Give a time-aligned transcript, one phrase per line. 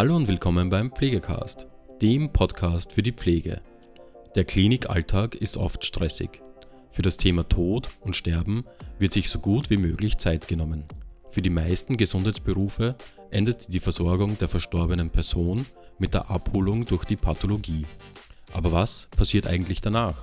[0.00, 1.66] Hallo und willkommen beim Pflegecast,
[2.00, 3.60] dem Podcast für die Pflege.
[4.34, 6.40] Der Klinikalltag ist oft stressig.
[6.90, 8.64] Für das Thema Tod und Sterben
[8.98, 10.84] wird sich so gut wie möglich Zeit genommen.
[11.30, 12.96] Für die meisten Gesundheitsberufe
[13.30, 15.66] endet die Versorgung der verstorbenen Person
[15.98, 17.84] mit der Abholung durch die Pathologie.
[18.54, 20.16] Aber was passiert eigentlich danach?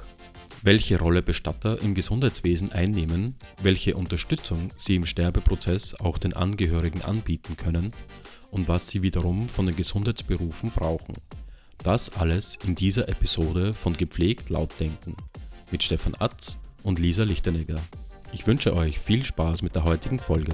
[0.64, 7.56] Welche Rolle Bestatter im Gesundheitswesen einnehmen, welche Unterstützung sie im Sterbeprozess auch den Angehörigen anbieten
[7.58, 7.94] können
[8.52, 11.16] und was sie wiederum von den Gesundheitsberufen brauchen.
[11.84, 15.16] Das alles in dieser Episode von Gepflegt Lautdenken
[15.72, 17.80] mit Stefan Atz und Lisa Lichtenegger.
[18.32, 20.54] Ich wünsche euch viel Spaß mit der heutigen Folge.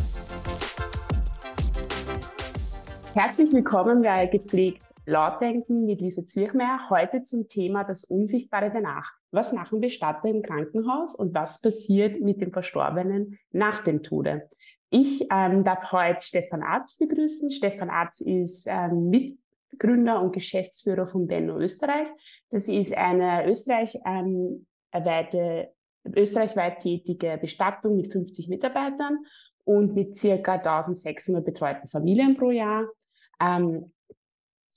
[3.14, 6.90] Herzlich willkommen bei Gepflegt Lautdenken mit Lisa Zirchmeier.
[6.90, 9.12] Heute zum Thema das Unsichtbare danach.
[9.32, 14.50] Was machen Bestatter im Krankenhaus und was passiert mit dem Verstorbenen nach dem Tode?
[14.96, 17.50] Ich ähm, darf heute Stefan Arz begrüßen.
[17.50, 22.08] Stefan Arz ist ähm, Mitgründer und Geschäftsführer von Benno Österreich.
[22.52, 25.72] Das ist eine Österreich, ähm, weite,
[26.06, 29.18] österreichweit tätige Bestattung mit 50 Mitarbeitern
[29.64, 32.86] und mit circa 1600 betreuten Familien pro Jahr.
[33.42, 33.92] Ähm,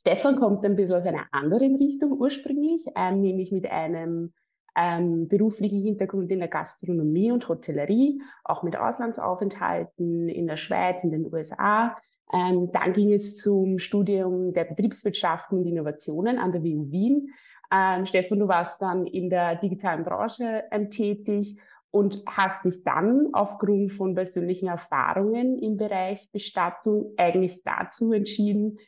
[0.00, 4.32] Stefan kommt ein bisschen aus einer anderen Richtung ursprünglich, ähm, nämlich mit einem
[4.76, 11.12] ähm, beruflichen Hintergrund in der Gastronomie und Hotellerie, auch mit Auslandsaufenthalten in der Schweiz, in
[11.12, 11.96] den USA.
[12.32, 17.32] Ähm, dann ging es zum Studium der Betriebswirtschaften und Innovationen an der WU Wien.
[17.72, 21.58] Ähm, Stefan, du warst dann in der digitalen Branche ähm, tätig
[21.90, 28.78] und hast dich dann aufgrund von persönlichen Erfahrungen im Bereich Bestattung eigentlich dazu entschieden,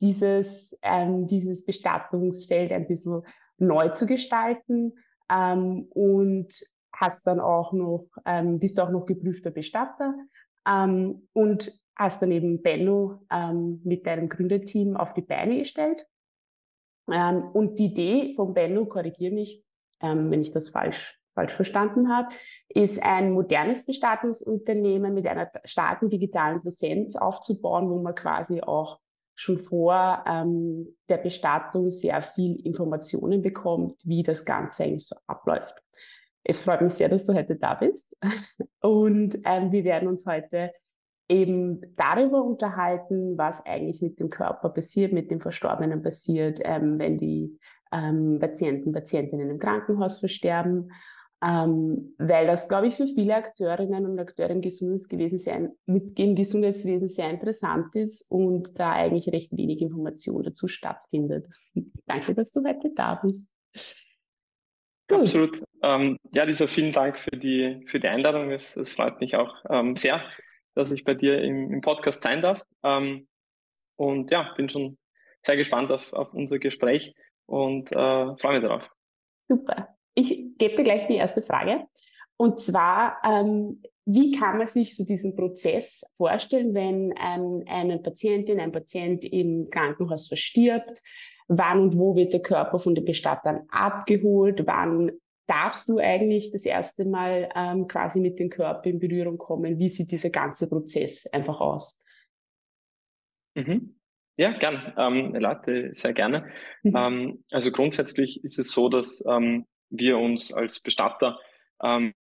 [0.00, 3.22] dieses, ähm, dieses Bestattungsfeld ein bisschen
[3.58, 4.92] neu zu gestalten
[5.30, 6.52] ähm, und
[6.92, 10.14] hast dann auch noch, ähm, bist auch noch geprüfter Bestatter
[10.66, 16.06] ähm, und hast dann eben Benno ähm, mit deinem Gründerteam auf die Beine gestellt.
[17.10, 19.64] Ähm, und die Idee von Benno, korrigiere mich,
[20.00, 22.28] ähm, wenn ich das falsch, falsch verstanden habe,
[22.68, 28.98] ist ein modernes Bestattungsunternehmen mit einer starken digitalen Präsenz aufzubauen, wo man quasi auch
[29.36, 35.74] schon vor ähm, der Bestattung sehr viel Informationen bekommt, wie das Ganze eigentlich so abläuft.
[36.42, 38.16] Es freut mich sehr, dass du heute da bist.
[38.80, 40.72] Und ähm, wir werden uns heute
[41.28, 47.18] eben darüber unterhalten, was eigentlich mit dem Körper passiert, mit dem Verstorbenen passiert, ähm, wenn
[47.18, 47.58] die
[47.92, 50.92] ähm, Patienten, Patientinnen im Krankenhaus versterben
[51.42, 57.08] ähm, weil das, glaube ich, für viele Akteurinnen und Akteure im Gesundheitswesen sehr, im Gesundheitswesen
[57.10, 61.46] sehr interessant ist und da eigentlich recht wenig Information dazu stattfindet.
[62.06, 63.50] Danke, dass du heute da bist.
[65.08, 65.20] Gut.
[65.20, 65.62] Absolut.
[65.82, 68.50] Ähm, ja, Lisa, vielen Dank für die, für die Einladung.
[68.50, 70.24] Es, es freut mich auch ähm, sehr,
[70.74, 72.64] dass ich bei dir im, im Podcast sein darf.
[72.82, 73.28] Ähm,
[73.96, 74.98] und ja, bin schon
[75.42, 77.14] sehr gespannt auf, auf unser Gespräch
[77.44, 78.90] und äh, freue mich darauf.
[79.46, 81.86] Super ich gebe dir gleich die erste Frage.
[82.36, 88.60] Und zwar, ähm, wie kann man sich so diesen Prozess vorstellen, wenn ähm, eine Patientin,
[88.60, 91.02] ein Patient im Krankenhaus verstirbt?
[91.48, 94.66] Wann und wo wird der Körper von den Bestattern abgeholt?
[94.66, 95.12] Wann
[95.46, 99.78] darfst du eigentlich das erste Mal ähm, quasi mit dem Körper in Berührung kommen?
[99.78, 102.00] Wie sieht dieser ganze Prozess einfach aus?
[103.54, 103.96] Mhm.
[104.36, 104.92] Ja, gern.
[104.98, 106.46] Ähm, Leute, sehr gerne.
[106.82, 106.96] Mhm.
[106.96, 111.38] Ähm, also grundsätzlich ist es so, dass ähm, wir uns als Bestatter
[111.82, 112.14] ähm,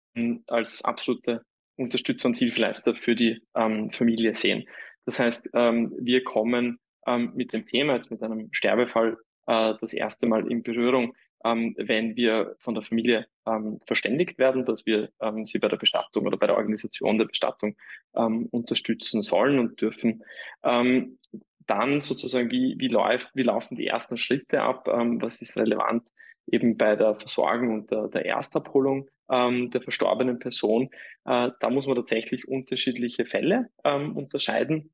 [0.46, 1.44] als absolute
[1.76, 4.68] Unterstützer und Hilfeleister für die ähm, Familie sehen.
[5.06, 9.92] Das heißt, ähm, wir kommen ähm, mit dem Thema, jetzt mit einem Sterbefall, äh, das
[9.92, 11.14] erste Mal in Berührung,
[11.44, 15.76] ähm, wenn wir von der Familie ähm, verständigt werden, dass wir ähm, sie bei der
[15.76, 17.76] Bestattung oder bei der Organisation der Bestattung
[18.14, 20.22] ähm, unterstützen sollen und dürfen.
[20.62, 21.18] Ähm,
[21.66, 24.88] dann sozusagen, wie, wie, läuft, wie laufen die ersten Schritte ab?
[24.88, 26.04] Ähm, was ist relevant
[26.46, 30.90] eben bei der Versorgung und der, der Erstabholung ähm, der verstorbenen Person.
[31.24, 34.92] Äh, da muss man tatsächlich unterschiedliche Fälle ähm, unterscheiden.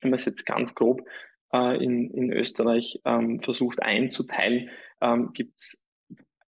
[0.00, 1.02] Wenn man es jetzt ganz grob
[1.52, 4.70] äh, in, in Österreich ähm, versucht einzuteilen,
[5.00, 5.86] ähm, gibt es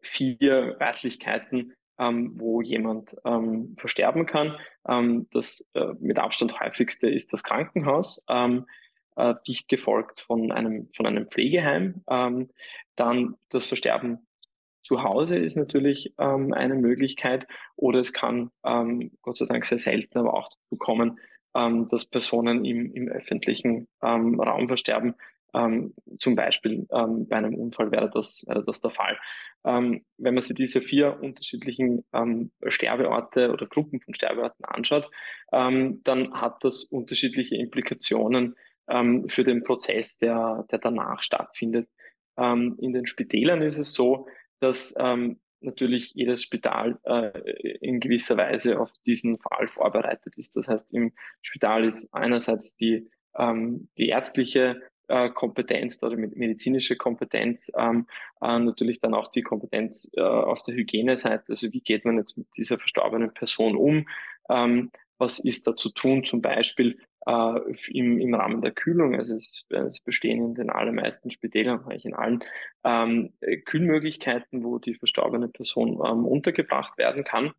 [0.00, 4.56] vier Örtlichkeiten, ähm, wo jemand ähm, versterben kann.
[4.86, 8.24] Ähm, das äh, mit Abstand häufigste ist das Krankenhaus.
[8.28, 8.66] Ähm,
[9.16, 12.02] äh, dicht gefolgt von einem, von einem Pflegeheim.
[12.08, 12.50] Ähm,
[12.96, 14.27] dann das Versterben
[14.88, 17.46] zu Hause ist natürlich ähm, eine Möglichkeit
[17.76, 21.20] oder es kann ähm, Gott sei Dank sehr selten aber auch dazu kommen,
[21.54, 25.14] ähm, dass Personen im, im öffentlichen ähm, Raum versterben.
[25.52, 29.18] Ähm, zum Beispiel ähm, bei einem Unfall wäre das, wäre das der Fall.
[29.64, 30.04] Wenn
[30.34, 32.04] man sich diese vier unterschiedlichen
[32.68, 35.10] Sterbeorte oder Gruppen von Sterbeorten anschaut,
[35.50, 38.54] dann hat das unterschiedliche Implikationen
[38.86, 41.88] für den Prozess, der, der danach stattfindet.
[42.36, 44.28] In den Spitälern ist es so,
[44.60, 47.38] dass ähm, natürlich jedes Spital äh,
[47.80, 50.56] in gewisser Weise auf diesen Fall vorbereitet ist.
[50.56, 51.12] Das heißt, im
[51.42, 58.06] Spital ist einerseits die, ähm, die ärztliche äh, Kompetenz oder medizinische Kompetenz, ähm,
[58.40, 61.44] äh, natürlich dann auch die Kompetenz äh, auf der Hygieneseite.
[61.48, 64.06] Also wie geht man jetzt mit dieser verstorbenen Person um?
[64.50, 66.24] Ähm, was ist da zu tun?
[66.24, 69.14] Zum Beispiel äh, im, im Rahmen der Kühlung.
[69.14, 72.44] Also es, es bestehen in den allermeisten Spitälern, eigentlich in allen,
[72.84, 73.32] ähm,
[73.64, 77.52] Kühlmöglichkeiten, wo die verstorbene Person ähm, untergebracht werden kann.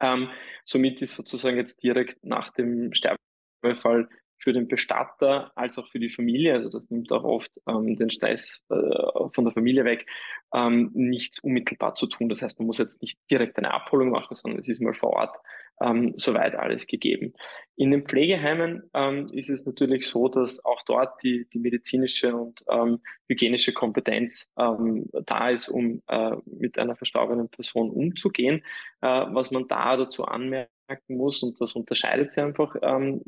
[0.00, 0.28] Ähm,
[0.64, 6.08] somit ist sozusagen jetzt direkt nach dem Sterbefall für den Bestatter als auch für die
[6.08, 10.06] Familie, also das nimmt auch oft ähm, den Stress äh, von der Familie weg,
[10.54, 12.28] ähm, nichts unmittelbar zu tun.
[12.28, 15.10] Das heißt, man muss jetzt nicht direkt eine Abholung machen, sondern es ist mal vor
[15.10, 15.36] Ort
[15.80, 17.34] ähm, soweit alles gegeben.
[17.78, 22.64] In den Pflegeheimen ähm, ist es natürlich so, dass auch dort die, die medizinische und
[22.70, 28.62] ähm, hygienische Kompetenz ähm, da ist, um äh, mit einer verstorbenen Person umzugehen.
[29.02, 30.70] Äh, was man da dazu anmerkt,
[31.08, 33.20] muss, und das unterscheidet sich einfach ähm,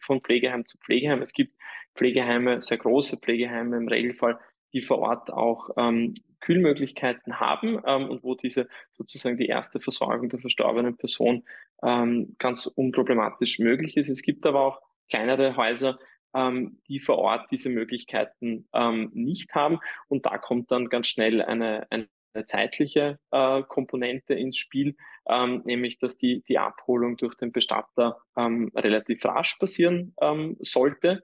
[0.00, 1.22] von Pflegeheim zu Pflegeheim.
[1.22, 1.54] Es gibt
[1.96, 4.38] Pflegeheime, sehr große Pflegeheime im Regelfall,
[4.72, 10.28] die vor Ort auch ähm, Kühlmöglichkeiten haben ähm, und wo diese sozusagen die erste Versorgung
[10.28, 11.44] der verstorbenen Person
[11.82, 14.08] ähm, ganz unproblematisch möglich ist.
[14.08, 15.98] Es gibt aber auch kleinere Häuser,
[16.34, 19.78] ähm, die vor Ort diese Möglichkeiten ähm, nicht haben
[20.08, 22.08] und da kommt dann ganz schnell eine, eine
[22.44, 24.96] zeitliche äh, Komponente ins Spiel,
[25.28, 31.22] ähm, nämlich dass die, die Abholung durch den Bestatter ähm, relativ rasch passieren ähm, sollte.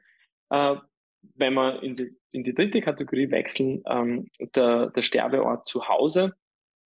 [0.50, 0.76] Äh,
[1.34, 6.34] wenn wir in die, in die dritte Kategorie wechseln, ähm, der, der Sterbeort zu Hause,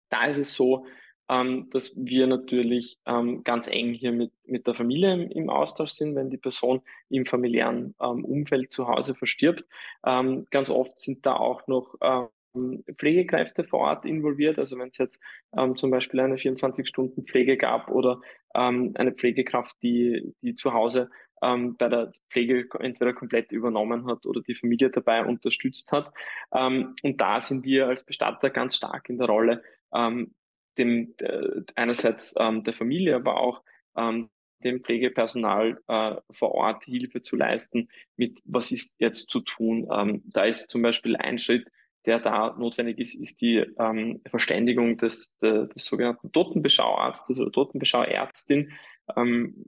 [0.09, 0.85] da ist es so,
[1.29, 5.91] ähm, dass wir natürlich ähm, ganz eng hier mit, mit der Familie im, im, Austausch
[5.91, 9.65] sind, wenn die Person im familiären ähm, Umfeld zu Hause verstirbt.
[10.05, 14.57] Ähm, ganz oft sind da auch noch ähm, Pflegekräfte vor Ort involviert.
[14.57, 15.21] Also wenn es jetzt
[15.55, 18.21] ähm, zum Beispiel eine 24-Stunden-Pflege gab oder
[18.53, 21.11] eine Pflegekraft, die, die zu Hause
[21.41, 26.11] ähm, bei der Pflege entweder komplett übernommen hat oder die Familie dabei unterstützt hat.
[26.53, 29.57] Ähm, und da sind wir als Bestatter ganz stark in der Rolle,
[29.93, 30.33] ähm,
[30.77, 33.63] dem, äh, einerseits ähm, der Familie, aber auch
[33.95, 34.29] ähm,
[34.63, 39.87] dem Pflegepersonal äh, vor Ort Hilfe zu leisten, mit was ist jetzt zu tun.
[39.91, 41.67] Ähm, da ist zum Beispiel ein Schritt,
[42.05, 48.71] der da notwendig ist, ist die ähm, Verständigung des, des, des sogenannten Totenbeschauarztes oder Totenbeschauärztin,
[49.15, 49.65] ähm,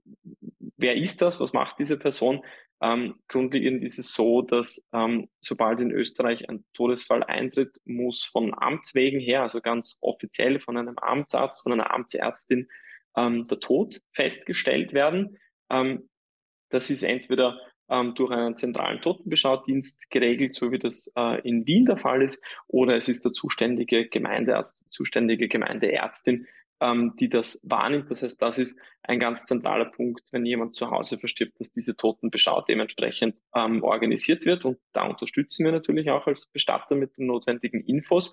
[0.79, 1.39] wer ist das?
[1.39, 2.43] Was macht diese Person?
[2.81, 8.53] Ähm, grundlegend ist es so, dass ähm, sobald in Österreich ein Todesfall eintritt, muss von
[8.57, 12.69] Amts wegen her, also ganz offiziell von einem Amtsarzt, von einer Amtsärztin,
[13.17, 15.37] ähm, der Tod festgestellt werden.
[15.69, 16.09] Ähm,
[16.69, 17.59] das ist entweder
[17.89, 22.41] ähm, durch einen zentralen Totenbeschaudienst geregelt, so wie das äh, in Wien der Fall ist,
[22.67, 26.47] oder es ist der zuständige Gemeindearzt, zuständige Gemeindeärztin,
[26.81, 28.09] ähm, die das wahrnimmt.
[28.09, 31.95] Das heißt, das ist ein ganz zentraler Punkt, wenn jemand zu Hause verstirbt, dass diese
[31.95, 34.65] Totenbeschau dementsprechend ähm, organisiert wird.
[34.65, 38.31] Und da unterstützen wir natürlich auch als Bestatter mit den notwendigen Infos.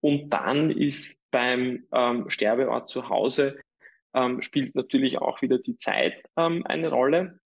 [0.00, 3.58] Und dann ist beim ähm, Sterbeort zu Hause
[4.14, 7.40] ähm, spielt natürlich auch wieder die Zeit ähm, eine Rolle.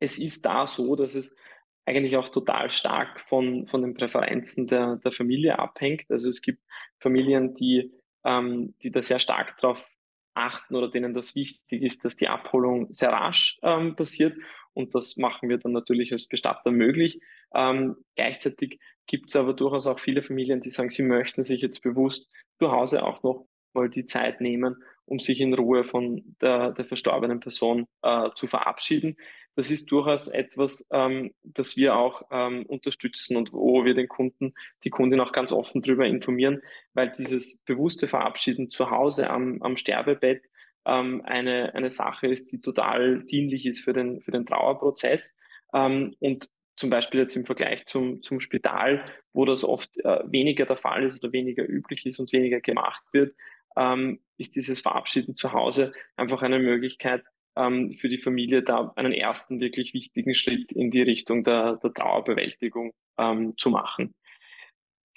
[0.00, 1.36] Es ist da so, dass es
[1.84, 6.10] eigentlich auch total stark von, von den Präferenzen der, der Familie abhängt.
[6.10, 6.62] Also es gibt
[7.00, 7.92] Familien, die
[8.24, 9.88] ähm, die da sehr stark darauf
[10.34, 14.36] achten oder denen das wichtig ist, dass die Abholung sehr rasch ähm, passiert.
[14.74, 17.20] Und das machen wir dann natürlich als Bestatter möglich.
[17.54, 21.80] Ähm, gleichzeitig gibt es aber durchaus auch viele Familien, die sagen, sie möchten sich jetzt
[21.82, 26.72] bewusst zu Hause auch noch mal die Zeit nehmen, um sich in Ruhe von der,
[26.72, 29.16] der verstorbenen Person äh, zu verabschieden
[29.54, 34.54] das ist durchaus etwas, ähm, das wir auch ähm, unterstützen und wo wir den Kunden,
[34.84, 36.62] die Kundin auch ganz offen darüber informieren,
[36.94, 40.42] weil dieses bewusste Verabschieden zu Hause am, am Sterbebett
[40.84, 45.36] ähm, eine, eine Sache ist, die total dienlich ist für den, für den Trauerprozess.
[45.74, 50.64] Ähm, und zum Beispiel jetzt im Vergleich zum, zum Spital, wo das oft äh, weniger
[50.64, 53.34] der Fall ist oder weniger üblich ist und weniger gemacht wird,
[53.76, 57.22] ähm, ist dieses Verabschieden zu Hause einfach eine Möglichkeit,
[57.56, 61.92] ähm, für die Familie da einen ersten wirklich wichtigen Schritt in die Richtung der, der
[61.92, 64.14] Trauerbewältigung ähm, zu machen.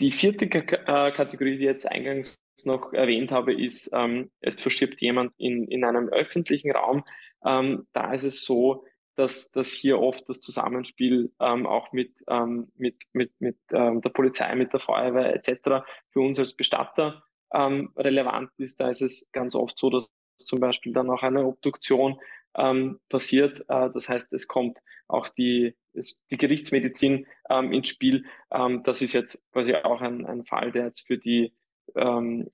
[0.01, 4.59] Die vierte K äh, Kategorie, die ich jetzt eingangs noch erwähnt habe, ist, ähm, es
[4.59, 7.03] verstirbt jemand in, in einem öffentlichen Raum.
[7.45, 12.71] Ähm, da ist es so, dass, dass hier oft das Zusammenspiel ähm, auch mit, ähm,
[12.75, 15.85] mit, mit, mit ähm, der Polizei, mit der Feuerwehr etc.
[16.09, 17.23] für uns als Bestatter
[17.53, 18.79] ähm, relevant ist.
[18.81, 22.19] Da ist es ganz oft so, dass zum Beispiel dann auch eine Obduktion
[22.57, 23.61] ähm, passiert.
[23.67, 28.25] Äh, das heißt, es kommt auch die, ist die Gerichtsmedizin ähm, ins Spiel.
[28.51, 31.53] Ähm, das ist jetzt quasi auch ein, ein Fall, der jetzt für die
[31.95, 32.49] ähm,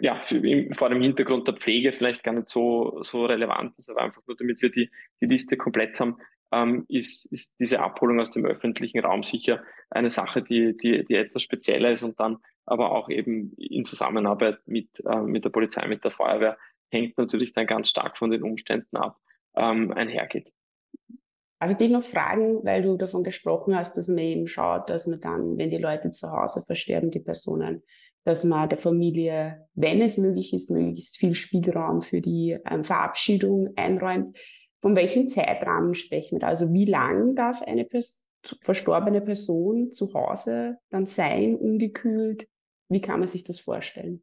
[0.00, 0.40] ja, für,
[0.74, 4.36] vor dem Hintergrund der Pflege vielleicht gar nicht so, so relevant ist, aber einfach nur
[4.36, 6.18] damit wir die, die Liste komplett haben,
[6.52, 11.14] ähm, ist, ist diese Abholung aus dem öffentlichen Raum sicher eine Sache, die, die, die
[11.14, 15.86] etwas spezieller ist und dann aber auch eben in Zusammenarbeit mit, äh, mit der Polizei,
[15.86, 16.58] mit der Feuerwehr,
[16.90, 19.16] hängt natürlich dann ganz stark von den Umständen ab,
[19.56, 20.52] ähm, einhergeht.
[21.60, 25.06] Aber ich dich noch fragen, weil du davon gesprochen hast, dass man eben schaut, dass
[25.06, 27.82] man dann, wenn die Leute zu Hause versterben, die Personen,
[28.24, 33.72] dass man der Familie, wenn es möglich ist, möglichst viel Spielraum für die ähm, Verabschiedung
[33.76, 34.38] einräumt.
[34.80, 36.48] Von welchem Zeitrahmen sprechen wir?
[36.48, 38.24] Also wie lang darf eine Pers
[38.62, 42.48] verstorbene Person zu Hause dann sein, ungekühlt?
[42.88, 44.22] Wie kann man sich das vorstellen?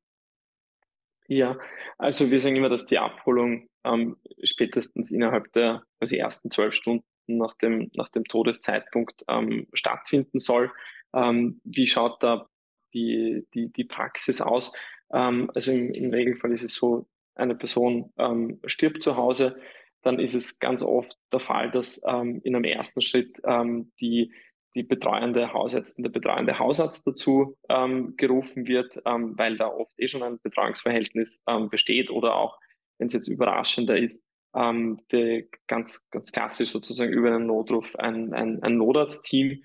[1.27, 1.57] Ja,
[1.97, 7.03] also wir sagen immer, dass die Abholung ähm, spätestens innerhalb der also ersten zwölf Stunden
[7.27, 10.71] nach dem, nach dem Todeszeitpunkt ähm, stattfinden soll.
[11.13, 12.47] Ähm, wie schaut da
[12.93, 14.71] die, die, die Praxis aus?
[15.11, 19.59] Ähm, also im, im Regelfall ist es so, eine Person ähm, stirbt zu Hause,
[20.05, 24.31] dann ist es ganz oft der Fall, dass ähm, in einem ersten Schritt ähm, die,
[24.75, 30.07] die betreuende Hausärztin, der betreuende Hausarzt dazu ähm, gerufen wird, ähm, weil da oft eh
[30.07, 32.59] schon ein Betreuungsverhältnis ähm, besteht oder auch,
[32.99, 38.31] wenn es jetzt überraschender ist, ähm, die, ganz, ganz klassisch sozusagen über einen Notruf ein,
[38.33, 39.63] ein, ein Notarztteam,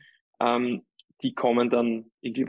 [1.22, 2.48] die kommen dann in die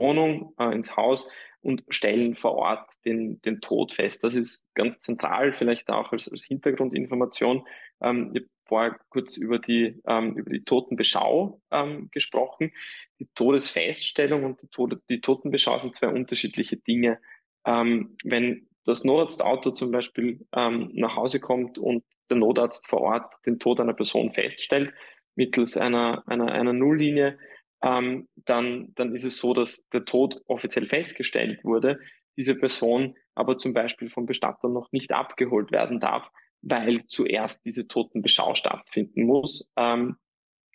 [0.00, 1.28] Wohnung, äh, ins Haus,
[1.62, 4.24] und stellen vor Ort den, den Tod fest.
[4.24, 7.66] Das ist ganz zentral, vielleicht auch als, als Hintergrundinformation.
[8.00, 12.72] Ähm, ich habe vorher kurz über die, ähm, über die Totenbeschau ähm, gesprochen.
[13.18, 17.18] Die Todesfeststellung und die, Tod die Totenbeschau sind zwei unterschiedliche Dinge.
[17.66, 23.34] Ähm, wenn das Notarztauto zum Beispiel ähm, nach Hause kommt und der Notarzt vor Ort
[23.44, 24.94] den Tod einer Person feststellt,
[25.34, 27.38] mittels einer, einer, einer Nulllinie,
[27.82, 31.98] ähm, dann, dann ist es so, dass der Tod offiziell festgestellt wurde,
[32.36, 36.30] diese Person aber zum Beispiel vom Bestatter noch nicht abgeholt werden darf,
[36.62, 39.72] weil zuerst diese Totenbeschau stattfinden muss.
[39.76, 40.16] Ähm,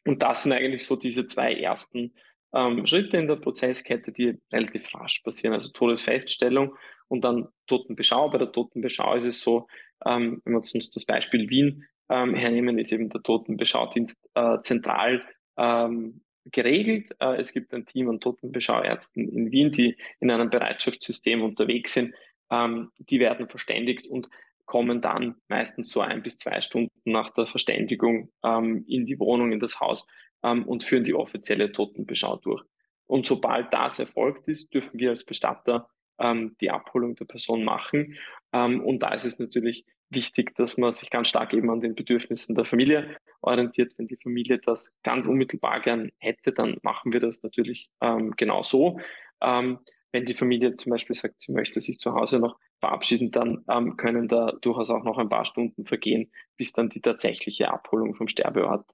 [0.06, 2.14] und das sind eigentlich so diese zwei ersten
[2.54, 5.54] ähm, Schritte in der Prozesskette, die relativ rasch passieren.
[5.54, 6.76] Also Todesfeststellung
[7.08, 8.30] und dann Totenbeschau.
[8.30, 9.68] Bei der Totenbeschau ist es so,
[10.06, 15.24] ähm, wenn wir uns das Beispiel Wien ähm, hernehmen, ist eben der Totenbeschaudienst äh, zentral
[15.58, 16.22] ähm,
[16.52, 17.16] geregelt.
[17.20, 22.14] Äh, es gibt ein Team an Totenbeschauärzten in Wien, die in einem Bereitschaftssystem unterwegs sind.
[22.52, 24.30] Ähm, die werden verständigt und
[24.66, 29.52] kommen dann meistens so ein bis zwei Stunden nach der Verständigung ähm, in die Wohnung,
[29.52, 30.08] in das Haus
[30.44, 32.64] ähm, und führen die offizielle Totenbeschau durch.
[33.08, 35.90] Und sobald das erfolgt ist, dürfen wir als Bestatter
[36.62, 38.18] die Abholung der Person machen.
[38.52, 42.56] Und da ist es natürlich wichtig, dass man sich ganz stark eben an den Bedürfnissen
[42.56, 43.94] der Familie orientiert.
[43.98, 48.64] Wenn die Familie das ganz unmittelbar gern hätte, dann machen wir das natürlich ähm, genau
[48.64, 49.00] so.
[49.42, 49.80] Ähm,
[50.12, 53.98] wenn die Familie zum Beispiel sagt, sie möchte sich zu Hause noch verabschieden, dann ähm,
[53.98, 58.28] können da durchaus auch noch ein paar Stunden vergehen, bis dann die tatsächliche Abholung vom
[58.28, 58.90] Sterbeort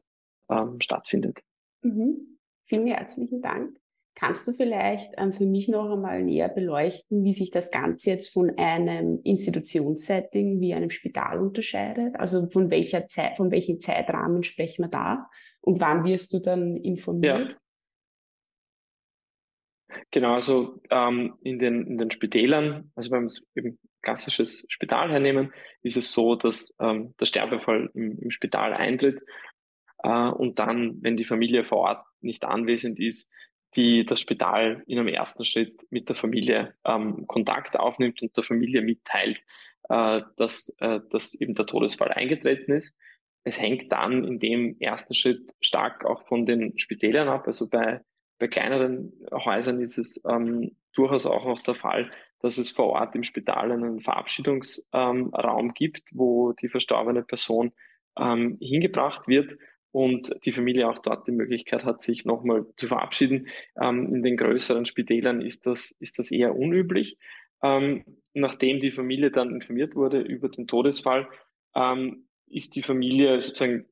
[0.49, 1.39] ähm, stattfindet.
[1.81, 2.39] Mhm.
[2.65, 3.80] Vielen herzlichen Dank.
[4.21, 8.31] Kannst du vielleicht ähm, für mich noch einmal näher beleuchten, wie sich das Ganze jetzt
[8.31, 12.15] von einem Institutionssetting wie einem Spital unterscheidet?
[12.19, 15.27] Also von welcher Zeit, von welchem Zeitrahmen sprechen wir da?
[15.61, 17.57] Und wann wirst du dann informiert?
[19.89, 19.95] Ja.
[20.11, 25.51] Genau, also ähm, in, den, in den Spitälern, also wenn wir eben klassisches Spital hernehmen,
[25.81, 29.19] ist es so, dass ähm, der Sterbefall im, im Spital eintritt
[30.03, 33.31] äh, und dann, wenn die Familie vor Ort nicht anwesend ist,
[33.75, 38.43] die das Spital in einem ersten Schritt mit der Familie ähm, Kontakt aufnimmt und der
[38.43, 39.41] Familie mitteilt,
[39.89, 42.97] äh, dass, äh, dass eben der Todesfall eingetreten ist.
[43.43, 47.47] Es hängt dann in dem ersten Schritt stark auch von den Spitälern ab.
[47.47, 48.01] Also bei,
[48.39, 52.11] bei kleineren Häusern ist es ähm, durchaus auch noch der Fall,
[52.41, 57.71] dass es vor Ort im Spital einen Verabschiedungsraum ähm, gibt, wo die verstorbene Person
[58.19, 59.57] ähm, hingebracht wird
[59.91, 63.48] und die Familie auch dort die Möglichkeit hat, sich nochmal zu verabschieden.
[63.81, 67.17] Ähm, in den größeren Spitälern ist das, ist das eher unüblich.
[67.62, 71.27] Ähm, nachdem die Familie dann informiert wurde über den Todesfall,
[71.75, 73.86] ähm, ist die Familie sozusagen,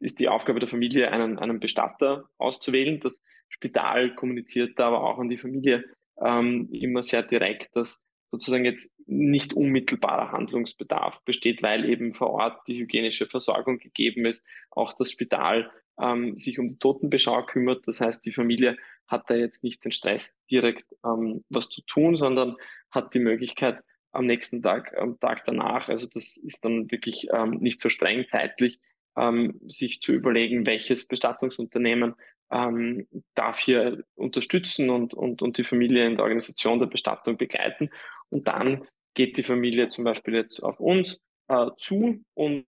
[0.00, 3.00] ist die Aufgabe der Familie, einen, einen Bestatter auszuwählen.
[3.00, 5.84] Das Spital kommuniziert da aber auch an die Familie
[6.22, 12.66] ähm, immer sehr direkt, dass sozusagen jetzt nicht unmittelbarer Handlungsbedarf besteht, weil eben vor Ort
[12.68, 15.70] die hygienische Versorgung gegeben ist, auch das Spital
[16.00, 17.86] ähm, sich um die Totenbeschau kümmert.
[17.86, 22.16] Das heißt, die Familie hat da jetzt nicht den Stress, direkt ähm, was zu tun,
[22.16, 22.56] sondern
[22.90, 23.82] hat die Möglichkeit
[24.12, 28.24] am nächsten Tag, am Tag danach, also das ist dann wirklich ähm, nicht so streng
[28.30, 28.80] zeitlich,
[29.16, 32.14] ähm, sich zu überlegen, welches Bestattungsunternehmen
[32.50, 37.90] ähm, darf hier unterstützen und, und, und die Familie in der Organisation der Bestattung begleiten.
[38.30, 38.82] Und dann
[39.14, 42.66] geht die Familie zum Beispiel jetzt auf uns äh, zu und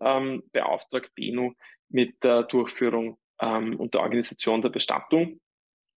[0.00, 1.54] ähm, beauftragt Beno
[1.88, 5.40] mit der Durchführung ähm, und der Organisation der Bestattung.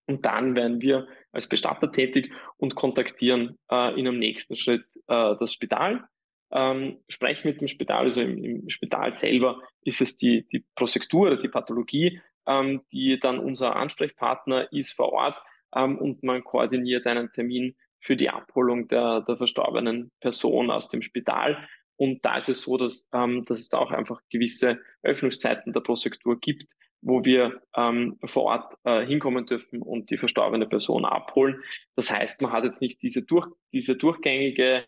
[0.05, 5.35] Und dann werden wir als Bestatter tätig und kontaktieren äh, in einem nächsten Schritt äh,
[5.39, 6.07] das Spital,
[6.51, 11.37] ähm, sprechen mit dem Spital, also im, im, Spital selber ist es die, die Prosektur,
[11.37, 15.41] die Pathologie, ähm, die dann unser Ansprechpartner ist vor Ort
[15.75, 21.01] ähm, und man koordiniert einen Termin für die Abholung der, der verstorbenen Person aus dem
[21.01, 21.67] Spital.
[21.95, 25.81] Und da ist es so, dass, ähm, dass es da auch einfach gewisse Öffnungszeiten der
[25.81, 31.61] Prosektur gibt, wo wir ähm, vor Ort äh, hinkommen dürfen und die verstorbene Person abholen.
[31.95, 34.85] Das heißt, man hat jetzt nicht diese, durch, diese durchgängige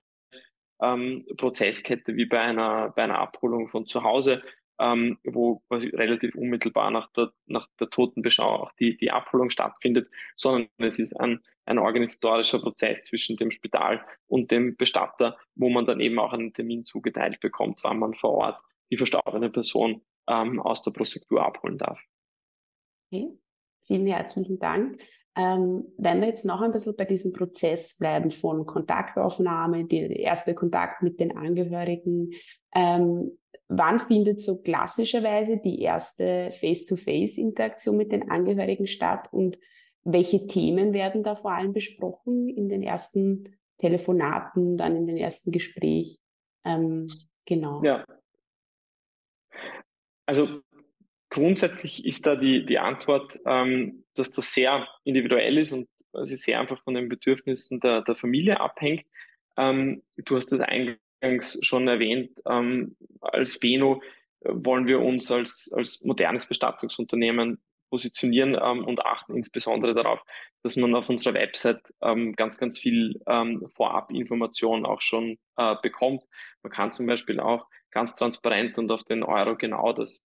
[0.81, 4.41] ähm, Prozesskette wie bei einer, bei einer Abholung von zu Hause,
[4.79, 10.09] ähm, wo quasi relativ unmittelbar nach der, nach der Totenbeschau auch die, die Abholung stattfindet,
[10.35, 15.85] sondern es ist ein, ein organisatorischer Prozess zwischen dem Spital und dem Bestatter, wo man
[15.85, 20.59] dann eben auch einen Termin zugeteilt bekommt, wann man vor Ort die verstorbene Person ähm,
[20.59, 21.99] aus der Prosektur abholen darf.
[23.11, 23.29] Okay.
[23.87, 24.99] Vielen herzlichen Dank.
[25.37, 30.55] Ähm, wenn wir jetzt noch ein bisschen bei diesem Prozess bleiben von Kontaktaufnahme, der erste
[30.55, 32.31] Kontakt mit den Angehörigen,
[32.73, 33.31] ähm,
[33.67, 39.57] wann findet so klassischerweise die erste Face-to-Face-Interaktion mit den Angehörigen statt und
[40.03, 45.51] welche Themen werden da vor allem besprochen in den ersten Telefonaten, dann in den ersten
[45.51, 46.19] Gespräch?
[46.63, 47.07] Ähm,
[47.45, 47.83] genau.
[47.83, 48.05] Ja,
[50.25, 50.61] also
[51.29, 56.59] grundsätzlich ist da die, die Antwort, ähm, dass das sehr individuell ist und quasi sehr
[56.59, 59.05] einfach von den Bedürfnissen der, der Familie abhängt.
[59.57, 60.99] Ähm, du hast das eingangs
[61.61, 64.01] schon erwähnt, ähm, als Beno
[64.41, 70.23] wollen wir uns als, als modernes Bestattungsunternehmen positionieren ähm, und achten insbesondere darauf,
[70.63, 76.23] dass man auf unserer Website ähm, ganz, ganz viel ähm, Vorabinformation auch schon äh, bekommt.
[76.63, 80.23] Man kann zum Beispiel auch ganz transparent und auf den Euro genau, das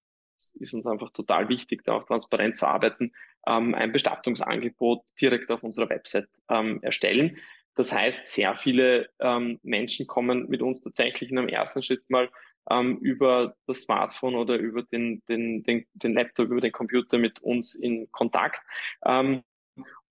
[0.54, 3.12] ist uns einfach total wichtig, da auch transparent zu arbeiten,
[3.46, 7.38] ähm, ein Bestattungsangebot direkt auf unserer Website ähm, erstellen.
[7.80, 12.28] Das heißt, sehr viele ähm, Menschen kommen mit uns tatsächlich in einem ersten Schritt mal
[12.70, 17.40] ähm, über das Smartphone oder über den, den, den, den Laptop, über den Computer mit
[17.40, 18.60] uns in Kontakt.
[19.02, 19.44] Ähm,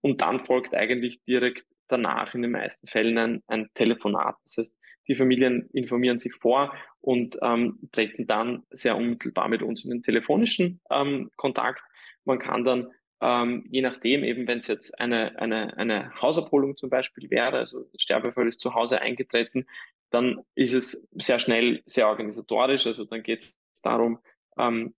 [0.02, 4.38] und dann folgt eigentlich direkt danach in den meisten Fällen ein, ein Telefonat.
[4.46, 9.86] Das heißt, die Familien informieren sich vor und ähm, treten dann sehr unmittelbar mit uns
[9.86, 11.84] in den telefonischen ähm, Kontakt.
[12.26, 12.88] Man kann dann,
[13.22, 17.86] ähm, je nachdem, eben wenn es jetzt eine, eine, eine Hausabholung zum Beispiel wäre, also
[17.98, 19.66] Sterbefall ist zu Hause eingetreten,
[20.10, 22.88] dann ist es sehr schnell sehr organisatorisch.
[22.88, 24.20] Also dann geht es darum,
[24.58, 24.96] ähm,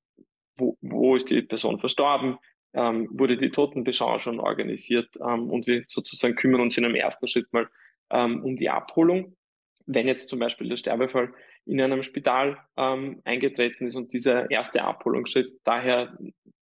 [0.57, 2.37] wo, wo ist die Person verstorben,
[2.73, 5.09] ähm, wurde die Totenbeschau schon organisiert?
[5.17, 7.69] Ähm, und wir sozusagen kümmern uns in einem ersten Schritt mal
[8.11, 9.35] ähm, um die Abholung.
[9.87, 11.33] Wenn jetzt zum Beispiel der Sterbefall
[11.65, 16.17] in einem Spital ähm, eingetreten ist und dieser erste Abholungsschritt daher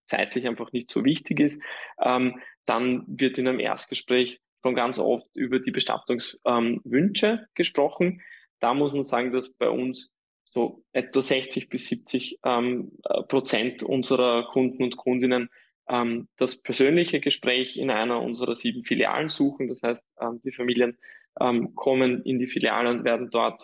[0.10, 1.62] zeitlich einfach nicht so wichtig ist,
[2.04, 8.22] ähm, dann wird in einem Erstgespräch schon ganz oft über die Bestattungswünsche ähm, gesprochen.
[8.60, 10.12] Da muss man sagen, dass bei uns
[10.44, 15.50] so etwa 60 bis 70 ähm, äh, Prozent unserer Kunden und Kundinnen
[15.88, 19.68] ähm, das persönliche Gespräch in einer unserer sieben Filialen suchen.
[19.68, 20.98] Das heißt, ähm, die Familien
[21.40, 23.64] ähm, kommen in die Filiale und werden dort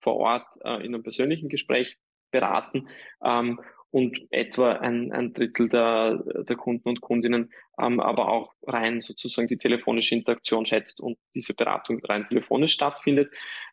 [0.00, 1.96] vor Ort äh, in einem persönlichen Gespräch
[2.30, 2.88] beraten.
[3.24, 9.00] Ähm, und etwa ein, ein Drittel der, der Kunden und Kundinnen ähm, aber auch rein
[9.00, 13.32] sozusagen die telefonische Interaktion schätzt und diese Beratung rein telefonisch stattfindet.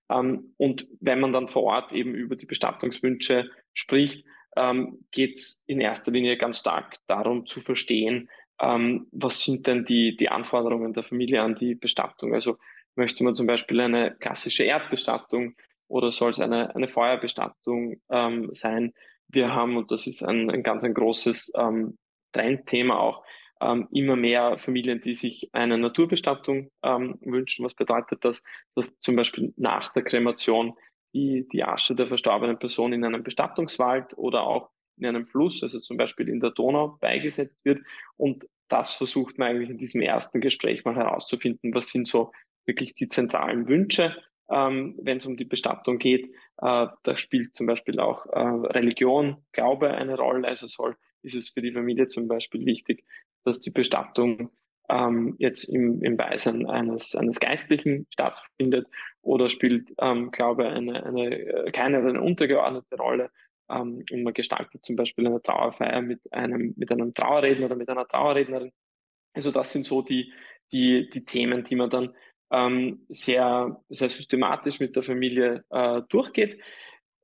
[0.10, 5.64] Ähm, und wenn man dann vor Ort eben über die Bestattungswünsche spricht, ähm, geht es
[5.68, 8.30] in erster Linie ganz stark darum zu verstehen,
[8.62, 12.34] ähm, was sind denn die, die Anforderungen der Familie an die Bestattung.
[12.34, 12.58] Also
[12.96, 15.56] Möchte man zum Beispiel eine klassische Erdbestattung
[15.88, 18.94] oder soll es eine, eine Feuerbestattung ähm, sein?
[19.34, 21.98] Wir haben, und das ist ein, ein ganz ein großes ähm,
[22.32, 23.24] Trendthema auch,
[23.62, 27.66] ähm, immer mehr Familien, die sich eine Naturbestattung ähm, wünschen.
[27.66, 28.44] Was bedeutet das?
[28.76, 30.74] Dass zum Beispiel nach der Kremation
[31.14, 35.80] die, die Asche der verstorbenen Person in einem Bestattungswald oder auch in einem Fluss, also
[35.80, 37.82] zum Beispiel in der Donau, beigesetzt wird.
[38.18, 42.32] Und das versucht man eigentlich in diesem ersten Gespräch mal herauszufinden, was sind so
[42.66, 44.16] wirklich die zentralen Wünsche,
[44.50, 46.28] ähm, wenn es um die Bestattung geht.
[46.62, 50.48] Äh, da spielt zum Beispiel auch äh, Religion, Glaube eine Rolle.
[50.48, 53.04] Also soll, ist es für die Familie zum Beispiel wichtig,
[53.44, 54.52] dass die Bestattung
[54.90, 58.88] ähm, jetzt im, im Beisein eines, eines Geistlichen stattfindet
[59.22, 63.32] oder spielt ähm, Glaube eine, eine, keine eine untergeordnete Rolle.
[63.70, 67.90] ähm, und man gestaltet zum Beispiel eine Trauerfeier mit einem, mit einem Trauerredner oder mit
[67.90, 68.72] einer Trauerrednerin.
[69.34, 70.32] Also das sind so die,
[70.72, 72.14] die, die Themen, die man dann
[72.54, 76.62] ähm, sehr, sehr systematisch mit der Familie äh, durchgeht.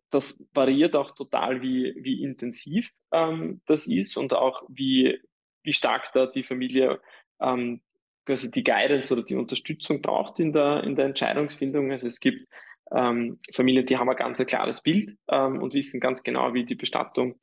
[0.10, 5.22] Das variiert auch total, wie, wie intensiv ähm, das ist und auch wie,
[5.62, 7.00] wie stark da die Familie
[7.40, 7.82] ähm,
[8.26, 11.92] quasi die Guidance oder die Unterstützung braucht in der, in der Entscheidungsfindung.
[11.92, 12.48] Also es gibt
[12.92, 16.76] ähm, Familien, die haben ein ganz klares Bild ähm, und wissen ganz genau, wie die
[16.76, 17.40] Bestattung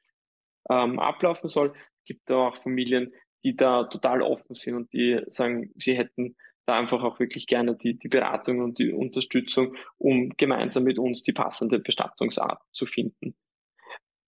[0.68, 1.72] ähm, ablaufen soll.
[2.01, 6.35] Es gibt auch Familien, die da total offen sind und die sagen, sie hätten
[6.66, 11.22] da einfach auch wirklich gerne die, die Beratung und die Unterstützung, um gemeinsam mit uns
[11.22, 13.37] die passende Bestattungsart zu finden.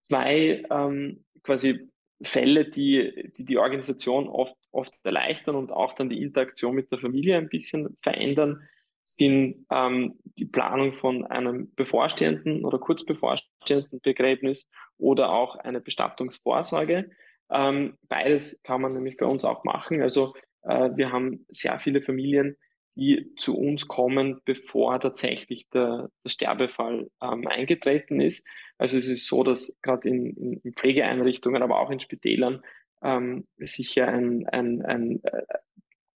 [0.02, 1.90] Zwei ähm, quasi
[2.22, 6.98] Fälle, die, die die Organisation oft, oft erleichtern und auch dann die Interaktion mit der
[6.98, 8.68] Familie ein bisschen verändern,
[9.04, 17.10] sind ähm, die Planung von einem bevorstehenden oder kurz bevorstehenden Begräbnis oder auch eine Bestattungsvorsorge.
[17.50, 20.02] Ähm, beides kann man nämlich bei uns auch machen.
[20.02, 20.34] Also
[20.68, 22.56] wir haben sehr viele Familien,
[22.98, 28.46] die zu uns kommen, bevor tatsächlich der, der Sterbefall ähm, eingetreten ist.
[28.76, 32.64] Also es ist so, dass gerade in, in, Pflegeeinrichtungen, aber auch in Spitälern
[33.02, 35.42] ähm, sicher ein, ein, ein äh,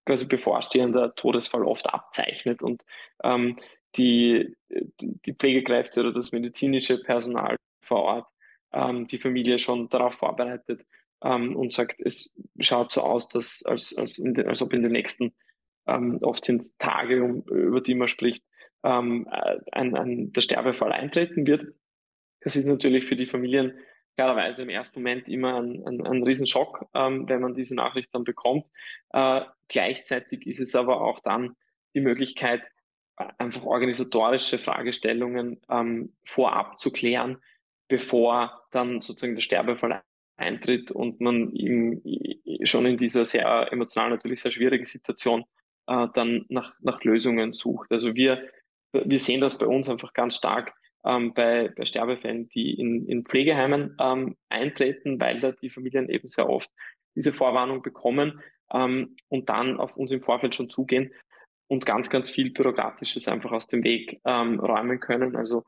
[0.07, 2.83] quasi bevorstehender Todesfall oft abzeichnet und
[3.23, 3.59] ähm,
[3.97, 8.27] die, die Pflegekräfte oder das medizinische Personal vor Ort
[8.73, 10.87] ähm, die Familie schon darauf vorbereitet
[11.23, 14.93] ähm, und sagt, es schaut so aus, dass als, als, den, als ob in den
[14.93, 15.35] nächsten,
[15.87, 18.45] ähm, oft sind es Tage, um, über die man spricht,
[18.83, 19.29] ähm,
[19.73, 21.67] ein, ein, der Sterbefall eintreten wird.
[22.41, 23.79] Das ist natürlich für die Familien
[24.17, 28.25] klarerweise im ersten Moment immer ein, ein, ein Riesenschock, ähm, wenn man diese Nachricht dann
[28.25, 28.67] bekommt.
[29.13, 31.57] Äh, gleichzeitig ist es aber auch dann
[31.95, 32.63] die Möglichkeit,
[33.39, 37.39] einfach organisatorische Fragestellungen ähm, vorab zu klären,
[37.89, 40.03] bevor dann sozusagen der Sterbefall
[40.41, 42.03] eintritt und man ihm
[42.65, 45.45] schon in dieser sehr emotional natürlich sehr schwierigen Situation
[45.87, 47.93] äh, dann nach, nach Lösungen sucht.
[47.93, 48.49] Also wir,
[48.93, 50.75] wir sehen das bei uns einfach ganz stark
[51.05, 56.29] ähm, bei, bei Sterbefällen, die in, in Pflegeheimen ähm, eintreten, weil da die Familien eben
[56.29, 56.71] sehr oft
[57.15, 58.41] diese Vorwarnung bekommen
[58.73, 61.13] ähm, und dann auf uns im Vorfeld schon zugehen
[61.69, 65.37] und ganz, ganz viel Bürokratisches einfach aus dem Weg ähm, räumen können.
[65.37, 65.65] Also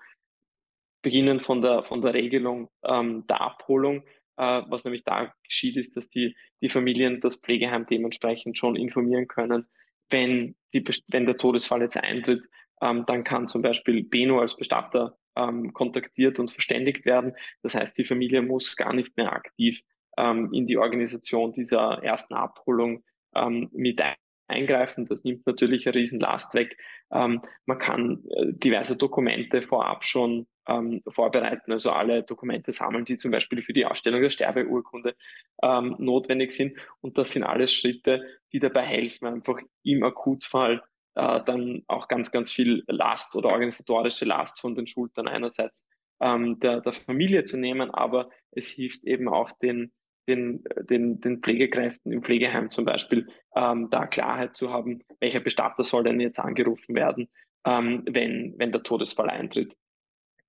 [1.02, 4.04] beginnen von der, von der Regelung ähm, der Abholung
[4.36, 9.28] äh, was nämlich da geschieht, ist, dass die, die Familien das Pflegeheim dementsprechend schon informieren
[9.28, 9.66] können,
[10.10, 12.42] wenn, die, wenn der Todesfall jetzt eintritt,
[12.80, 17.34] ähm, dann kann zum Beispiel Beno als Bestatter ähm, kontaktiert und verständigt werden.
[17.62, 19.80] Das heißt, die Familie muss gar nicht mehr aktiv
[20.18, 24.02] ähm, in die Organisation dieser ersten Abholung ähm, mit
[24.48, 25.06] eingreifen.
[25.06, 26.76] Das nimmt natürlich eine Riesenlast weg.
[27.10, 33.16] Ähm, man kann äh, diverse Dokumente vorab schon ähm, vorbereiten, also alle Dokumente sammeln, die
[33.16, 35.14] zum Beispiel für die Ausstellung der Sterbeurkunde
[35.62, 36.76] ähm, notwendig sind.
[37.00, 40.82] Und das sind alles Schritte, die dabei helfen, einfach im Akutfall
[41.14, 45.88] äh, dann auch ganz, ganz viel Last oder organisatorische Last von den Schultern einerseits
[46.20, 49.92] ähm, der, der Familie zu nehmen, aber es hilft eben auch den
[50.28, 55.84] den, den, den Pflegekräften im Pflegeheim zum Beispiel ähm, da Klarheit zu haben, welcher Bestatter
[55.84, 57.28] soll denn jetzt angerufen werden,
[57.64, 59.76] ähm, wenn, wenn der Todesfall eintritt.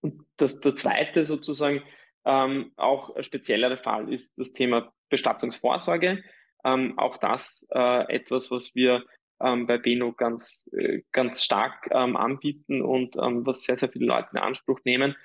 [0.03, 1.81] Und das, der zweite sozusagen
[2.25, 6.23] ähm, auch speziellere Fall ist das Thema Bestattungsvorsorge.
[6.65, 9.03] Ähm, auch das äh, etwas, was wir
[9.41, 14.05] ähm, bei Beno ganz, äh, ganz stark ähm, anbieten und ähm, was sehr, sehr viele
[14.05, 15.15] Leute in Anspruch nehmen,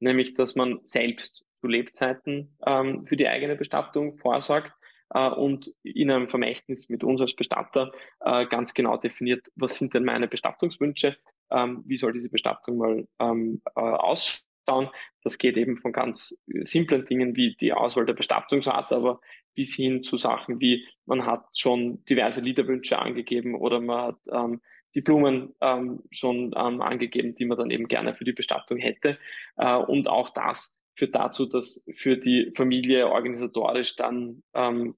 [0.00, 4.72] nämlich dass man selbst zu Lebzeiten ähm, für die eigene Bestattung vorsorgt
[5.10, 9.94] äh, und in einem Vermächtnis mit uns als Bestatter äh, ganz genau definiert, was sind
[9.94, 11.16] denn meine Bestattungswünsche,
[11.50, 14.90] ähm, wie soll diese Bestattung mal ähm, äh, ausschauen.
[15.22, 19.20] Das geht eben von ganz simplen Dingen wie die Auswahl der Bestattungsart, aber
[19.54, 24.60] bis hin zu Sachen wie man hat schon diverse Liederwünsche angegeben oder man hat ähm,
[24.94, 29.18] die Blumen ähm, schon ähm, angegeben, die man dann eben gerne für die Bestattung hätte.
[29.56, 34.94] Äh, und auch das führt dazu, dass für die Familie organisatorisch dann ähm,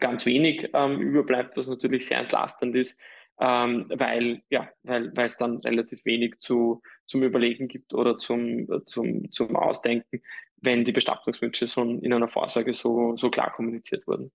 [0.00, 3.00] ganz wenig ähm, überbleibt, was natürlich sehr entlastend ist,
[3.40, 8.68] ähm, weil ja, weil weil es dann relativ wenig zu zum Überlegen gibt oder zum
[8.86, 10.22] zum zum Ausdenken,
[10.56, 14.32] wenn die Bestattungswünsche schon in einer Vorsorge so so klar kommuniziert wurden.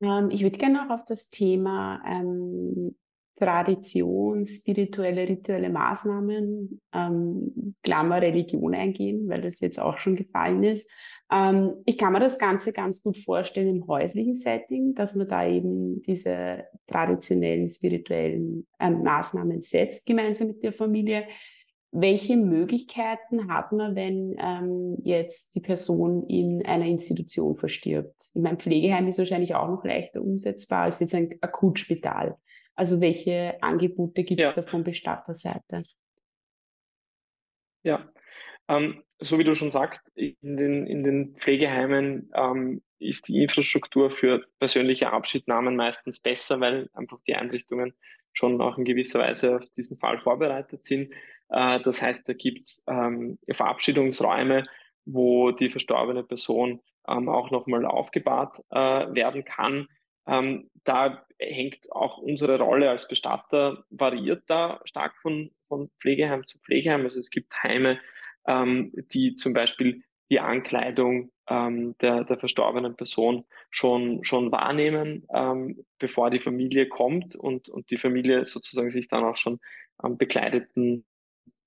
[0.00, 2.96] Ähm, ich würde gerne noch auf das Thema ähm,
[3.38, 10.90] Tradition, spirituelle, rituelle Maßnahmen, ähm, Klammer Religion eingehen, weil das jetzt auch schon gefallen ist.
[11.30, 15.46] Ähm, ich kann mir das Ganze ganz gut vorstellen im häuslichen Setting, dass man da
[15.46, 21.26] eben diese traditionellen, spirituellen äh, Maßnahmen setzt, gemeinsam mit der Familie.
[21.92, 28.14] welche Möglichkeiten hat man, wenn ähm, jetzt die Person in einer Institution verstirbt?
[28.34, 32.36] Ich meine, Pflegeheim ist wahrscheinlich auch noch leichter umsetzbar als jetzt ein Akutspital.
[32.74, 34.62] Also welche Angebote gibt es ja.
[34.62, 35.82] da von Bestatterseite?
[37.82, 38.10] Ja,
[38.68, 44.10] ähm, so wie du schon sagst, in den, in den Pflegeheimen ähm, ist die Infrastruktur
[44.10, 47.94] für persönliche Abschiednahmen meistens besser, weil einfach die Einrichtungen
[48.32, 51.12] schon auch in gewisser Weise auf diesen Fall vorbereitet sind.
[51.48, 54.64] Äh, das heißt, da gibt's ähm, Verabschiedungsräume,
[55.04, 59.88] wo die verstorbene Person ähm, auch nochmal aufgebahrt äh, werden kann.
[60.26, 66.58] Ähm, da hängt auch unsere Rolle als Bestatter, variiert da stark von, von Pflegeheim zu
[66.58, 67.04] Pflegeheim.
[67.04, 68.00] Also es gibt Heime,
[68.46, 75.84] ähm, die zum Beispiel die Ankleidung ähm, der, der verstorbenen Person schon, schon wahrnehmen, ähm,
[75.98, 79.60] bevor die Familie kommt und, und die Familie sozusagen sich dann auch schon
[79.98, 81.04] am bekleideten,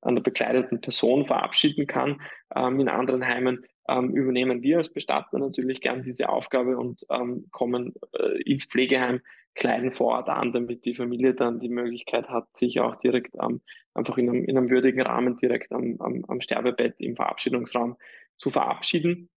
[0.02, 2.22] an der bekleideten Person verabschieden kann.
[2.56, 7.48] Ähm, in anderen Heimen ähm, übernehmen wir als Bestatter natürlich gern diese Aufgabe und ähm,
[7.52, 9.22] kommen äh, ins Pflegeheim,
[9.56, 13.62] kleiden vor Ort an, damit die Familie dann die Möglichkeit hat, sich auch direkt ähm,
[13.94, 17.98] einfach in einem, in einem würdigen Rahmen direkt am, am, am Sterbebett im Verabschiedungsraum
[18.38, 19.30] zu verabschieden.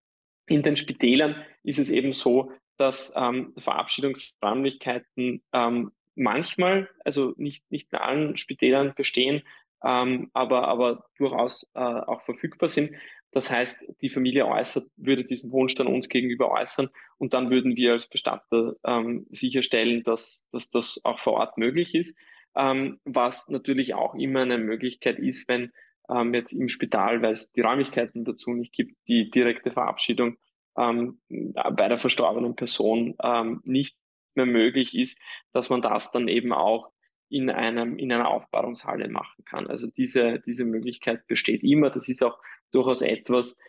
[0.47, 7.91] In den Spitälern ist es eben so, dass ähm, Verabschiedungsräumlichkeiten ähm, manchmal, also nicht, nicht
[7.91, 9.43] in allen Spitälern bestehen,
[9.83, 12.91] ähm, aber, aber durchaus äh, auch verfügbar sind.
[13.33, 17.75] Das heißt, die Familie äußert, würde diesen Wunsch dann uns gegenüber äußern und dann würden
[17.75, 22.17] wir als Bestatter ähm, sicherstellen, dass, dass das auch vor Ort möglich ist.
[22.55, 25.71] Ähm, was natürlich auch immer eine Möglichkeit ist, wenn
[26.09, 30.37] ähm, jetzt im Spital, weil es die Räumlichkeiten dazu nicht gibt, die direkte Verabschiedung
[30.77, 33.97] ähm, bei der verstorbenen Person ähm, nicht
[34.35, 35.19] mehr möglich ist,
[35.51, 36.91] dass man das dann eben auch
[37.29, 39.65] in einem, in einer Aufbahrungshalle machen kann.
[39.67, 41.89] Also diese, diese Möglichkeit besteht immer.
[41.89, 42.37] Das ist auch
[42.73, 43.59] durchaus etwas,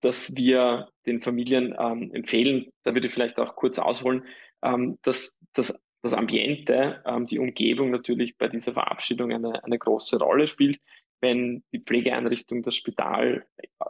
[0.00, 2.72] das wir den Familien ähm, empfehlen.
[2.84, 4.24] Da würde ich vielleicht auch kurz ausholen,
[4.62, 10.18] ähm, dass, dass das Ambiente, ähm, die Umgebung natürlich bei dieser Verabschiedung eine, eine große
[10.18, 10.78] Rolle spielt.
[11.20, 13.46] Wenn die Pflegeeinrichtung, das Spital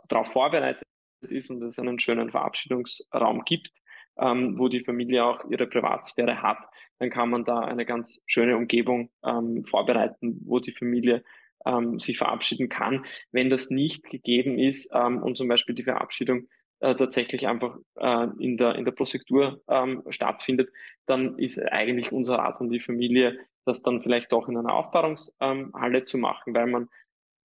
[0.09, 0.83] darauf vorbereitet
[1.23, 3.71] ist und es einen schönen Verabschiedungsraum gibt,
[4.19, 6.59] ähm, wo die Familie auch ihre Privatsphäre hat,
[6.99, 11.23] dann kann man da eine ganz schöne Umgebung ähm, vorbereiten, wo die Familie
[11.67, 13.05] ähm, sich verabschieden kann.
[13.33, 16.49] Wenn das nicht gegeben ist ähm, und zum Beispiel die Verabschiedung
[16.81, 20.71] äh, tatsächlich einfach äh, in der in der Prosektur ähm, stattfindet,
[21.07, 25.99] dann ist eigentlich unser Rat an die Familie, das dann vielleicht doch in einer Aufbahrungshalle
[25.99, 26.89] ähm, zu machen, weil man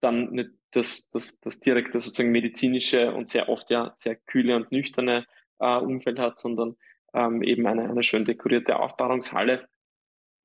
[0.02, 4.72] dann nicht das, das, das direkte sozusagen medizinische und sehr oft ja sehr kühle und
[4.72, 5.26] nüchterne
[5.60, 6.76] äh, Umfeld hat, sondern
[7.14, 9.68] ähm, eben eine, eine schön dekorierte Aufbahrungshalle.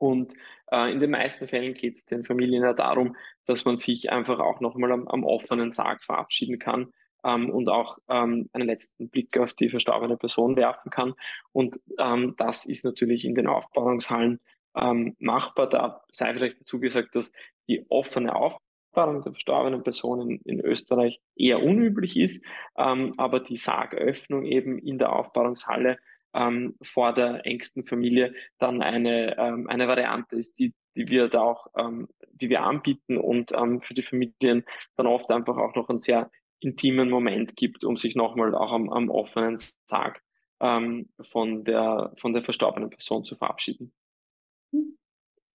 [0.00, 0.32] Und
[0.72, 4.40] äh, in den meisten Fällen geht es den Familien ja darum, dass man sich einfach
[4.40, 6.90] auch nochmal am, am offenen Sarg verabschieden kann
[7.22, 11.12] ähm, und auch ähm, einen letzten Blick auf die verstorbene Person werfen kann.
[11.52, 14.40] Und ähm, das ist natürlich in den Aufbahrungshallen
[14.74, 15.68] ähm, machbar.
[15.68, 17.32] Da sei vielleicht dazu gesagt, dass
[17.68, 22.42] die offene Aufbahrung der verstorbenen Person in, in Österreich eher unüblich ist,
[22.78, 25.98] ähm, aber die Sargöffnung eben in der Aufbahrungshalle
[26.34, 31.42] ähm, vor der engsten Familie dann eine, ähm, eine Variante ist, die, die wir da
[31.42, 34.64] auch, ähm, die wir anbieten und ähm, für die Familien
[34.96, 38.90] dann oft einfach auch noch einen sehr intimen Moment gibt, um sich nochmal auch am,
[38.90, 40.22] am offenen Tag
[40.60, 43.92] ähm, von, der, von der verstorbenen Person zu verabschieden.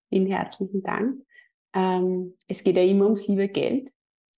[0.10, 1.24] Vielen herzlichen Dank.
[1.74, 3.92] Ähm, es geht ja immer ums liebe Geld.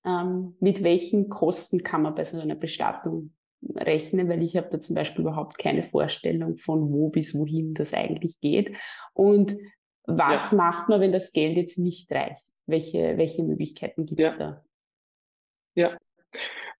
[0.06, 3.34] Ähm, mit welchen Kosten kann man bei so einer Bestattung
[3.76, 7.94] rechne, weil ich habe da zum Beispiel überhaupt keine Vorstellung von wo bis wohin das
[7.94, 8.76] eigentlich geht.
[9.14, 9.58] Und
[10.04, 10.58] was ja.
[10.58, 12.46] macht man, wenn das Geld jetzt nicht reicht?
[12.66, 14.38] Welche, welche Möglichkeiten gibt es ja.
[14.38, 14.64] da?
[15.76, 15.98] Ja,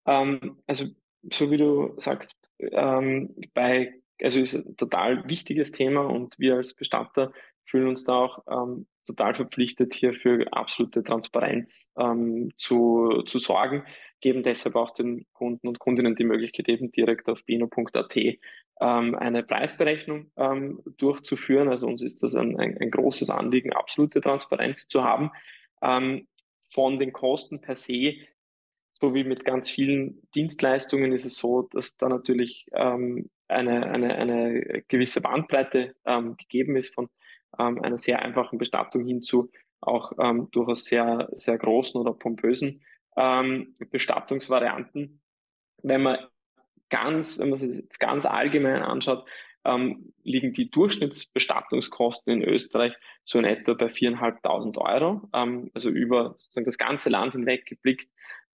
[0.08, 0.86] ähm, also
[1.30, 6.74] so wie du sagst, ähm, bei, also ist ein total wichtiges Thema und wir als
[6.74, 7.32] Bestatter
[7.68, 13.84] fühlen uns da auch ähm, total verpflichtet, hier für absolute Transparenz ähm, zu, zu sorgen,
[14.20, 19.42] geben deshalb auch den Kunden und Kundinnen die Möglichkeit, eben direkt auf bino.at ähm, eine
[19.42, 21.68] Preisberechnung ähm, durchzuführen.
[21.68, 25.30] Also uns ist das ein, ein, ein großes Anliegen, absolute Transparenz zu haben.
[25.82, 26.26] Ähm,
[26.70, 28.16] von den Kosten per se
[29.00, 34.14] so wie mit ganz vielen Dienstleistungen ist es so, dass da natürlich ähm, eine, eine,
[34.16, 37.08] eine gewisse Bandbreite ähm, gegeben ist von
[37.58, 42.82] ähm, einer sehr einfachen Bestattung hin zu auch ähm, durchaus sehr, sehr großen oder pompösen
[43.16, 45.20] ähm, Bestattungsvarianten.
[45.82, 46.18] Wenn man
[46.88, 49.28] ganz, wenn man sich jetzt ganz allgemein anschaut,
[49.64, 56.34] ähm, liegen die Durchschnittsbestattungskosten in Österreich so in etwa bei 4.500 Euro, ähm, also über
[56.38, 58.08] sozusagen das ganze Land hinweg geblickt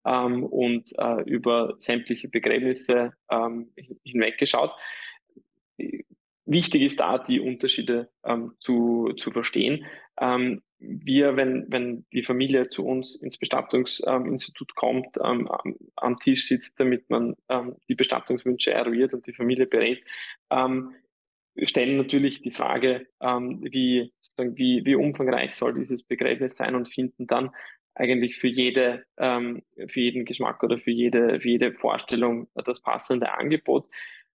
[0.04, 4.74] ähm, und äh, über sämtliche Begräbnisse ähm, hinweggeschaut.
[6.46, 9.86] Wichtig ist da, die Unterschiede ähm, zu, zu verstehen.
[10.20, 15.48] Ähm, wir, wenn, wenn die Familie zu uns ins Bestattungsinstitut ähm, kommt, ähm,
[15.96, 20.04] am Tisch sitzt, damit man ähm, die Bestattungswünsche eruiert und die Familie berät,
[20.50, 20.94] ähm,
[21.62, 27.26] stellen natürlich die Frage, ähm, wie, wie, wie umfangreich soll dieses Begräbnis sein und finden
[27.26, 27.50] dann
[27.96, 33.86] eigentlich für jede, für jeden Geschmack oder für jede, für jede Vorstellung das passende Angebot.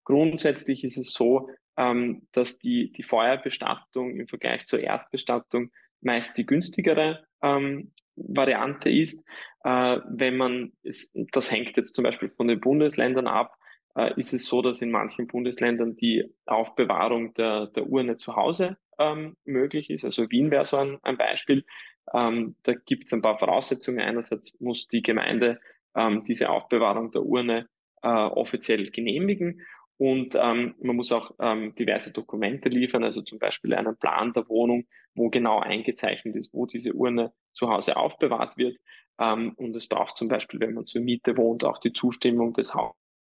[0.03, 6.45] Grundsätzlich ist es so, ähm, dass die, die Feuerbestattung im Vergleich zur Erdbestattung meist die
[6.45, 9.25] günstigere ähm, Variante ist.
[9.63, 13.57] Äh, wenn man, es, das hängt jetzt zum Beispiel von den Bundesländern ab,
[13.95, 18.77] äh, ist es so, dass in manchen Bundesländern die Aufbewahrung der, der Urne zu Hause
[18.99, 20.05] ähm, möglich ist.
[20.05, 21.65] Also Wien wäre so ein, ein Beispiel.
[22.13, 23.99] Ähm, da gibt es ein paar Voraussetzungen.
[23.99, 25.59] Einerseits muss die Gemeinde
[25.95, 27.67] ähm, diese Aufbewahrung der Urne
[28.01, 29.61] äh, offiziell genehmigen
[29.97, 34.47] und ähm, man muss auch ähm, diverse Dokumente liefern, also zum Beispiel einen Plan der
[34.47, 38.77] Wohnung, wo genau eingezeichnet ist, wo diese Urne zu Hause aufbewahrt wird.
[39.19, 42.73] Ähm, und es braucht zum Beispiel, wenn man zur Miete wohnt, auch die Zustimmung des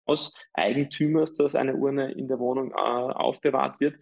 [0.07, 3.95] Hauseigentümers, dass eine Urne in der Wohnung äh, aufbewahrt wird.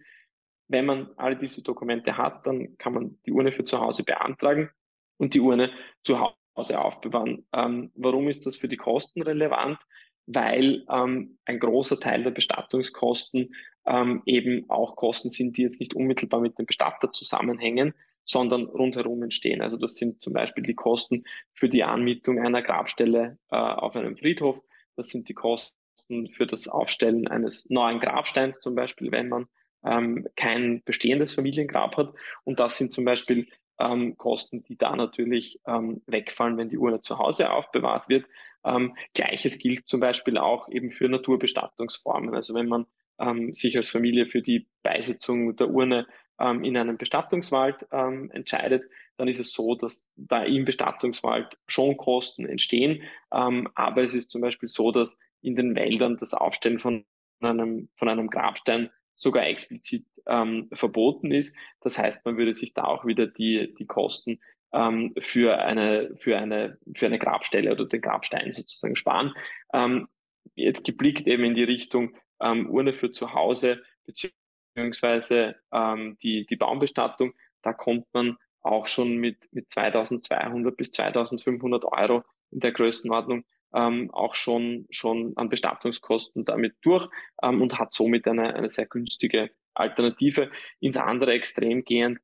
[0.66, 4.70] Wenn man all diese Dokumente hat, dann kann man die Urne für zu Hause beantragen
[5.18, 5.70] und die Urne
[6.02, 6.18] zu
[6.56, 7.46] Hause aufbewahren.
[7.52, 9.78] Ähm, warum ist das für die Kosten relevant?
[10.26, 13.54] Weil ähm, ein großer Teil der Bestattungskosten
[13.86, 19.22] ähm, eben auch Kosten sind, die jetzt nicht unmittelbar mit dem Bestatter zusammenhängen, sondern rundherum
[19.22, 19.60] entstehen.
[19.60, 24.16] Also das sind zum Beispiel die Kosten für die Anmietung einer Grabstelle äh, auf einem
[24.16, 24.60] Friedhof.
[24.96, 29.46] Das sind die Kosten für das Aufstellen eines neuen Grabsteins zum Beispiel, wenn man
[29.84, 32.14] ähm, kein bestehendes Familiengrab hat.
[32.44, 37.00] Und das sind zum Beispiel ähm, Kosten, die da natürlich ähm, wegfallen, wenn die Urne
[37.00, 38.26] zu Hause aufbewahrt wird.
[38.64, 42.34] Ähm, Gleiches gilt zum Beispiel auch eben für Naturbestattungsformen.
[42.34, 42.86] Also wenn man
[43.18, 46.06] ähm, sich als Familie für die Beisetzung der Urne
[46.38, 48.84] ähm, in einem Bestattungswald ähm, entscheidet,
[49.16, 53.02] dann ist es so, dass da im Bestattungswald schon Kosten entstehen.
[53.32, 57.04] Ähm, aber es ist zum Beispiel so, dass in den Wäldern das Aufstellen von
[57.40, 61.56] einem, von einem Grabstein sogar explizit ähm, verboten ist.
[61.80, 64.40] Das heißt, man würde sich da auch wieder die, die Kosten
[64.74, 69.32] ähm, für, eine, für, eine, für eine Grabstelle oder den Grabstein sozusagen sparen.
[69.72, 70.08] Ähm,
[70.54, 76.56] jetzt geblickt eben in die Richtung ähm, Urne für zu Hause beziehungsweise ähm, die, die
[76.56, 77.32] Baumbestattung,
[77.62, 84.10] da kommt man auch schon mit, mit 2200 bis 2500 Euro in der Größenordnung ähm,
[84.12, 87.08] auch schon, schon an Bestattungskosten damit durch
[87.42, 90.50] ähm, und hat somit eine, eine sehr günstige Alternative.
[90.80, 92.20] Ins andere Extrem gehend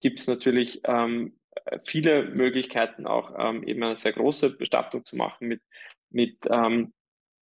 [0.00, 1.38] gibt es natürlich ähm,
[1.82, 5.62] viele Möglichkeiten, auch ähm, eben eine sehr große Bestattung zu machen mit,
[6.10, 6.92] mit ähm,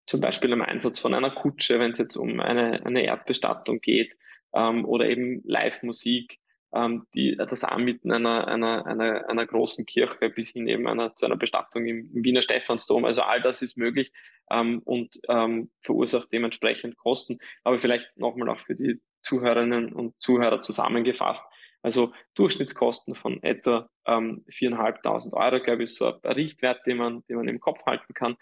[0.06, 4.16] zum Beispiel dem Einsatz von einer Kutsche, wenn es jetzt um eine, eine Erdbestattung geht,
[4.54, 6.38] ähm, oder eben Live-Musik,
[6.74, 11.26] ähm, die, das Anmieten einer, einer, einer, einer großen Kirche bis hin eben einer, zu
[11.26, 13.04] einer Bestattung im, im Wiener Stephansdom.
[13.04, 14.12] Also all das ist möglich
[14.50, 17.38] ähm, und ähm, verursacht dementsprechend Kosten.
[17.64, 21.46] Aber vielleicht nochmal auch für die Zuhörerinnen und Zuhörer zusammengefasst.
[21.82, 27.24] Also Durchschnittskosten von etwa ähm, 4.500 Euro, glaube ich, ist so ein Richtwert, den man,
[27.28, 28.36] den man im Kopf halten kann.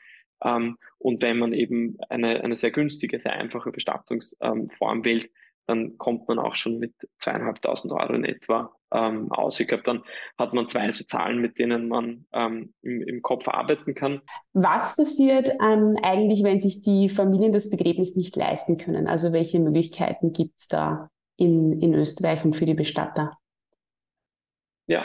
[0.44, 5.31] Ähm, und wenn man eben eine, eine sehr günstige, sehr einfache Bestattungsform ähm, wählt,
[5.66, 9.61] dann kommt man auch schon mit zweieinhalbtausend Euro in etwa ähm, aus.
[9.61, 10.03] Ich glaube, dann
[10.37, 14.20] hat man zwei so Zahlen, mit denen man ähm, im, im, Kopf arbeiten kann.
[14.53, 19.07] Was passiert ähm, eigentlich, wenn sich die Familien das Begräbnis nicht leisten können?
[19.07, 21.09] Also welche Möglichkeiten gibt es da
[21.40, 23.37] in, in Österreich und für die Bestatter?
[24.87, 25.05] Ja,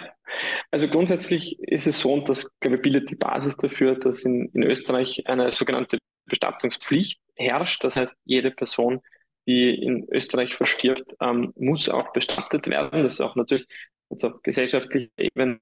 [0.72, 4.50] also grundsätzlich ist es so, und das glaube ich, bildet die Basis dafür, dass in,
[4.54, 7.84] in Österreich eine sogenannte Bestattungspflicht herrscht.
[7.84, 9.02] Das heißt, jede Person,
[9.48, 13.04] die in Österreich verstirbt, ähm, muss auch bestattet werden.
[13.04, 13.68] Das ist auch natürlich
[14.10, 15.60] jetzt auf gesellschaftlicher Ebene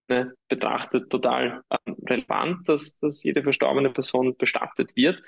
[0.48, 5.22] betrachtet total ähm, relevant, dass, dass jede verstorbene Person bestattet wird.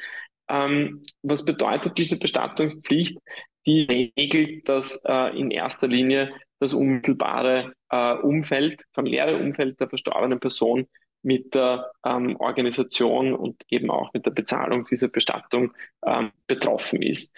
[0.48, 3.18] Ähm, was bedeutet diese Bestattungspflicht?
[3.66, 10.40] Die regelt, dass äh, in erster Linie das unmittelbare äh, Umfeld, familiäre Umfeld der verstorbenen
[10.40, 10.88] Person
[11.24, 15.74] mit der ähm, Organisation und eben auch mit der Bezahlung dieser Bestattung
[16.06, 17.36] ähm, betroffen ist.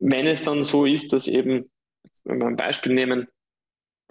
[0.00, 1.70] Wenn es dann so ist, dass eben,
[2.24, 3.28] wenn wir ein Beispiel nehmen,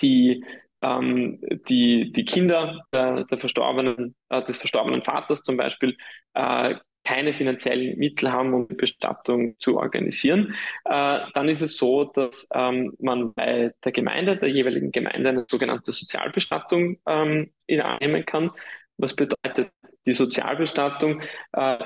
[0.02, 0.46] die,
[0.82, 5.98] ähm, die, die Kinder der, der verstorbenen, äh, des verstorbenen Vaters zum Beispiel
[6.34, 6.76] äh,
[7.08, 12.50] keine finanziellen Mittel haben, um die Bestattung zu organisieren, äh, dann ist es so, dass
[12.54, 18.52] ähm, man bei der Gemeinde, der jeweiligen Gemeinde, eine sogenannte Sozialbestattung ähm, annehmen kann.
[18.98, 19.70] Was bedeutet
[20.06, 21.22] die Sozialbestattung?
[21.54, 21.78] Äh,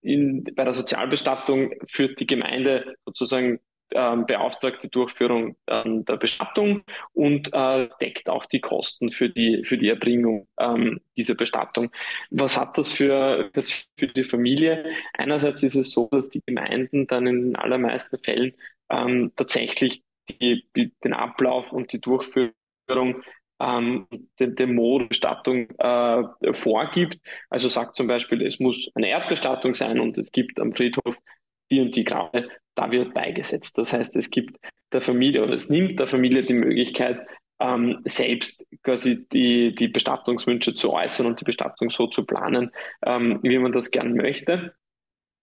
[0.00, 3.58] in, bei der Sozialbestattung führt die Gemeinde sozusagen
[3.92, 6.82] ähm, beauftragt die Durchführung ähm, der Bestattung
[7.12, 11.90] und äh, deckt auch die Kosten für die, für die Erbringung ähm, dieser Bestattung.
[12.30, 13.50] Was hat das für,
[13.96, 14.84] für die Familie?
[15.14, 18.54] Einerseits ist es so, dass die Gemeinden dann in den allermeisten Fällen
[18.90, 20.02] ähm, tatsächlich
[20.40, 22.52] die, den Ablauf und die Durchführung
[23.60, 24.06] ähm,
[24.38, 27.18] den, den Mod Bestattung äh, vorgibt.
[27.50, 31.16] Also sagt zum Beispiel, es muss eine Erdbestattung sein und es gibt am Friedhof
[31.70, 32.48] die und die Grabe,
[32.78, 33.76] da wird beigesetzt.
[33.76, 34.58] Das heißt, es gibt
[34.92, 37.20] der Familie oder es nimmt der Familie die Möglichkeit,
[37.60, 42.70] ähm, selbst quasi die, die Bestattungswünsche zu äußern und die Bestattung so zu planen,
[43.04, 44.74] ähm, wie man das gern möchte.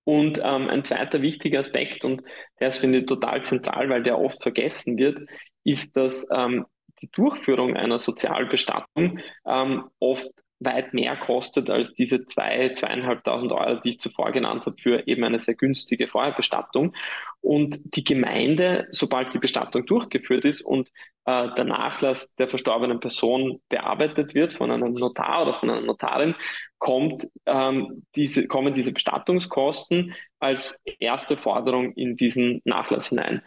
[0.06, 2.24] Und ähm, ein zweiter wichtiger Aspekt, und
[2.60, 5.28] der ist, finde ich, total zentral, weil der oft vergessen wird,
[5.64, 6.66] ist, dass ähm,
[7.02, 10.30] die Durchführung einer Sozialbestattung ähm, oft
[10.60, 15.24] weit mehr kostet als diese zwei, zweieinhalbtausend Euro, die ich zuvor genannt habe, für eben
[15.24, 16.96] eine sehr günstige Feuerbestattung.
[17.42, 20.90] Und die Gemeinde, sobald die Bestattung durchgeführt ist und
[21.26, 26.36] äh, der Nachlass der verstorbenen Person bearbeitet wird von einem Notar oder von einer Notarin,
[26.78, 33.42] kommt, ähm, diese, kommen diese Bestattungskosten als erste Forderung in diesen Nachlass hinein.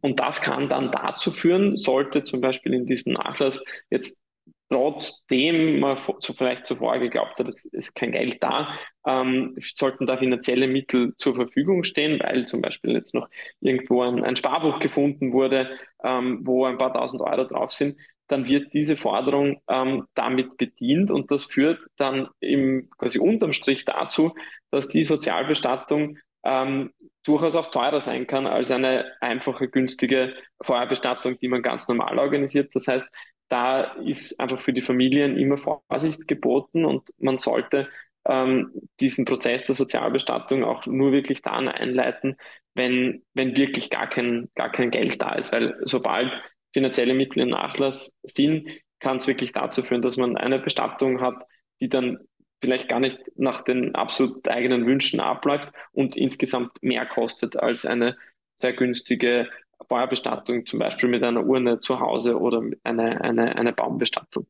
[0.00, 4.22] Und das kann dann dazu führen, sollte zum Beispiel in diesem Nachlass jetzt
[4.68, 10.66] trotzdem man vielleicht zuvor geglaubt hat, es ist kein Geld da, ähm, sollten da finanzielle
[10.66, 13.28] Mittel zur Verfügung stehen, weil zum Beispiel jetzt noch
[13.60, 15.70] irgendwo ein, ein Sparbuch gefunden wurde,
[16.02, 17.96] ähm, wo ein paar tausend Euro drauf sind,
[18.28, 23.84] dann wird diese Forderung ähm, damit bedient und das führt dann im quasi unterm Strich
[23.84, 24.34] dazu,
[24.70, 26.92] dass die Sozialbestattung ähm,
[27.24, 32.74] durchaus auch teurer sein kann als eine einfache, günstige Feuerbestattung, die man ganz normal organisiert.
[32.74, 33.08] Das heißt,
[33.48, 37.88] da ist einfach für die Familien immer Vorsicht geboten und man sollte
[38.24, 42.36] ähm, diesen Prozess der Sozialbestattung auch nur wirklich dann einleiten,
[42.74, 45.52] wenn, wenn wirklich gar kein, gar kein Geld da ist.
[45.52, 46.32] Weil sobald
[46.72, 48.68] finanzielle Mittel im Nachlass sind,
[49.00, 51.44] kann es wirklich dazu führen, dass man eine Bestattung hat,
[51.80, 52.18] die dann
[52.60, 58.16] vielleicht gar nicht nach den absolut eigenen Wünschen abläuft und insgesamt mehr kostet als eine
[58.56, 59.48] sehr günstige
[59.88, 64.46] Feuerbestattung, zum Beispiel mit einer Urne zu Hause oder eine, eine, eine Baumbestattung.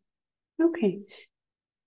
[0.62, 1.05] Okay.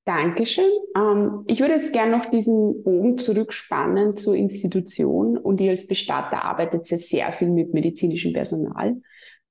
[0.06, 0.72] Dankeschön.
[0.96, 6.44] Ähm, ich würde jetzt gerne noch diesen Bogen zurückspannen zur Institution und ihr als Bestatter
[6.44, 8.96] arbeitet ja sehr viel mit medizinischem Personal.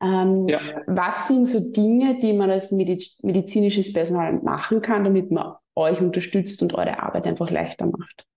[0.03, 0.61] Ähm, ja.
[0.87, 6.01] Was sind so Dinge, die man als Mediz medizinisches Personal machen kann, damit man euch
[6.01, 8.28] unterstützt und eure Arbeit einfach leichter macht?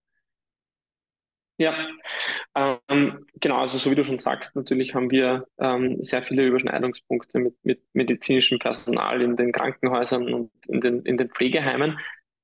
[1.61, 1.75] Ja,
[2.55, 7.37] ähm, genau, also so wie du schon sagst, natürlich haben wir ähm, sehr viele Überschneidungspunkte
[7.37, 11.99] mit, mit medizinischem Personal in den Krankenhäusern und in den, in den Pflegeheimen.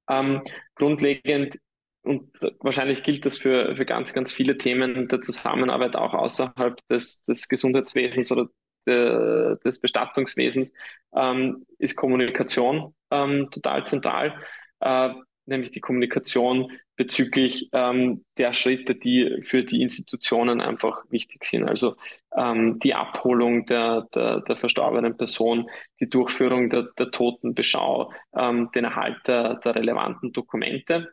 [0.07, 0.43] Ähm,
[0.75, 1.57] grundlegend
[2.03, 7.23] und wahrscheinlich gilt das für, für ganz, ganz viele Themen der Zusammenarbeit auch außerhalb des,
[7.23, 8.49] des Gesundheitswesens oder
[8.85, 10.73] de, des Bestattungswesens,
[11.15, 14.35] ähm, ist Kommunikation ähm, total zentral,
[14.81, 15.09] äh,
[15.47, 21.67] nämlich die Kommunikation bezüglich ähm, der Schritte, die für die Institutionen einfach wichtig sind.
[21.67, 21.95] Also
[22.35, 25.69] ähm, die Abholung der, der, der verstorbenen Person,
[25.99, 31.11] die Durchführung der, der Totenbeschau, ähm, den Erhalt der, der relevanten Dokumente.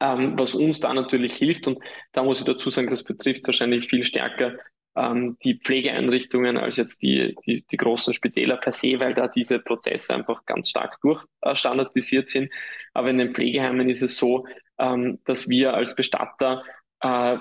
[0.00, 1.78] Ähm, was uns da natürlich hilft, und
[2.12, 4.56] da muss ich dazu sagen, das betrifft wahrscheinlich viel stärker
[4.96, 9.58] ähm, die Pflegeeinrichtungen als jetzt die, die, die großen Spitäler per se, weil da diese
[9.58, 12.50] Prozesse einfach ganz stark durchstandardisiert sind.
[12.96, 14.46] Aber in den Pflegeheimen ist es so,
[14.78, 16.64] ähm, dass wir als Bestatter
[17.00, 17.38] äh,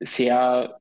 [0.00, 0.80] sehr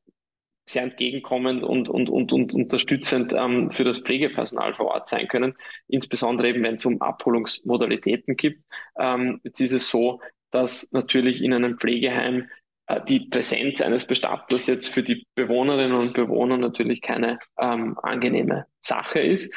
[0.70, 5.56] sehr entgegenkommend und, und, und, und unterstützend ähm, für das Pflegepersonal vor Ort sein können,
[5.88, 8.64] insbesondere eben wenn es um Abholungsmodalitäten gibt.
[9.00, 10.20] Ähm, jetzt ist es so,
[10.52, 12.50] dass natürlich in einem Pflegeheim
[12.88, 18.66] äh, die Präsenz eines Bestatters jetzt für die Bewohnerinnen und Bewohner natürlich keine ähm, angenehme
[18.82, 19.56] Sache ist.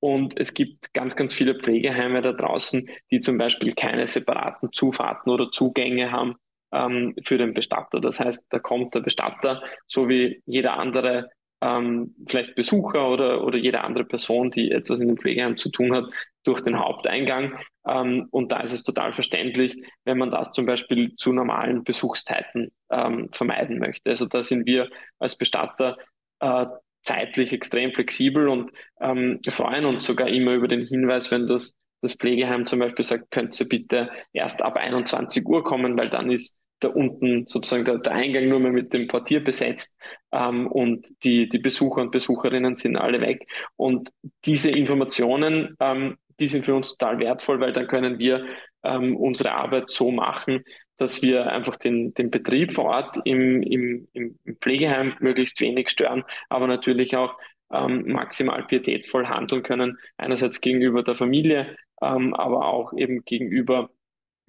[0.00, 5.30] Und es gibt ganz, ganz viele Pflegeheime da draußen, die zum Beispiel keine separaten Zufahrten
[5.30, 6.36] oder Zugänge haben
[6.72, 8.00] ähm, für den Bestatter.
[8.00, 11.30] Das heißt, da kommt der Bestatter, so wie jeder andere,
[11.60, 15.92] ähm, vielleicht Besucher oder, oder jede andere Person, die etwas in dem Pflegeheim zu tun
[15.94, 16.04] hat,
[16.44, 17.58] durch den Haupteingang.
[17.86, 22.70] Ähm, und da ist es total verständlich, wenn man das zum Beispiel zu normalen Besuchszeiten
[22.90, 24.10] ähm, vermeiden möchte.
[24.10, 24.88] Also da sind wir
[25.18, 25.96] als Bestatter
[26.40, 26.66] äh,
[27.02, 32.14] zeitlich extrem flexibel und ähm, freuen uns sogar immer über den Hinweis, wenn das, das
[32.14, 36.60] Pflegeheim zum Beispiel sagt, könnt ihr bitte erst ab 21 Uhr kommen, weil dann ist
[36.80, 39.98] da unten sozusagen der, der Eingang nur mehr mit dem Portier besetzt
[40.32, 43.46] ähm, und die, die Besucher und Besucherinnen sind alle weg.
[43.76, 44.10] Und
[44.44, 48.46] diese Informationen, ähm, die sind für uns total wertvoll, weil dann können wir
[48.84, 50.62] ähm, unsere Arbeit so machen,
[50.98, 56.24] dass wir einfach den, den Betrieb vor Ort im, im, im Pflegeheim möglichst wenig stören,
[56.48, 57.36] aber natürlich auch
[57.72, 59.98] ähm, maximal pietätvoll handeln können.
[60.16, 63.90] Einerseits gegenüber der Familie, ähm, aber auch eben gegenüber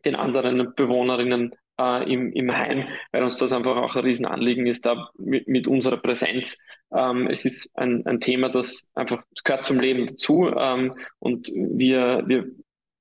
[0.05, 4.85] den anderen Bewohnerinnen äh, im, im Heim, weil uns das einfach auch ein Riesenanliegen ist,
[4.85, 6.63] da mit, mit unserer Präsenz.
[6.95, 11.47] Ähm, es ist ein, ein Thema, das einfach, es gehört zum Leben dazu ähm, und
[11.47, 12.51] wir, wir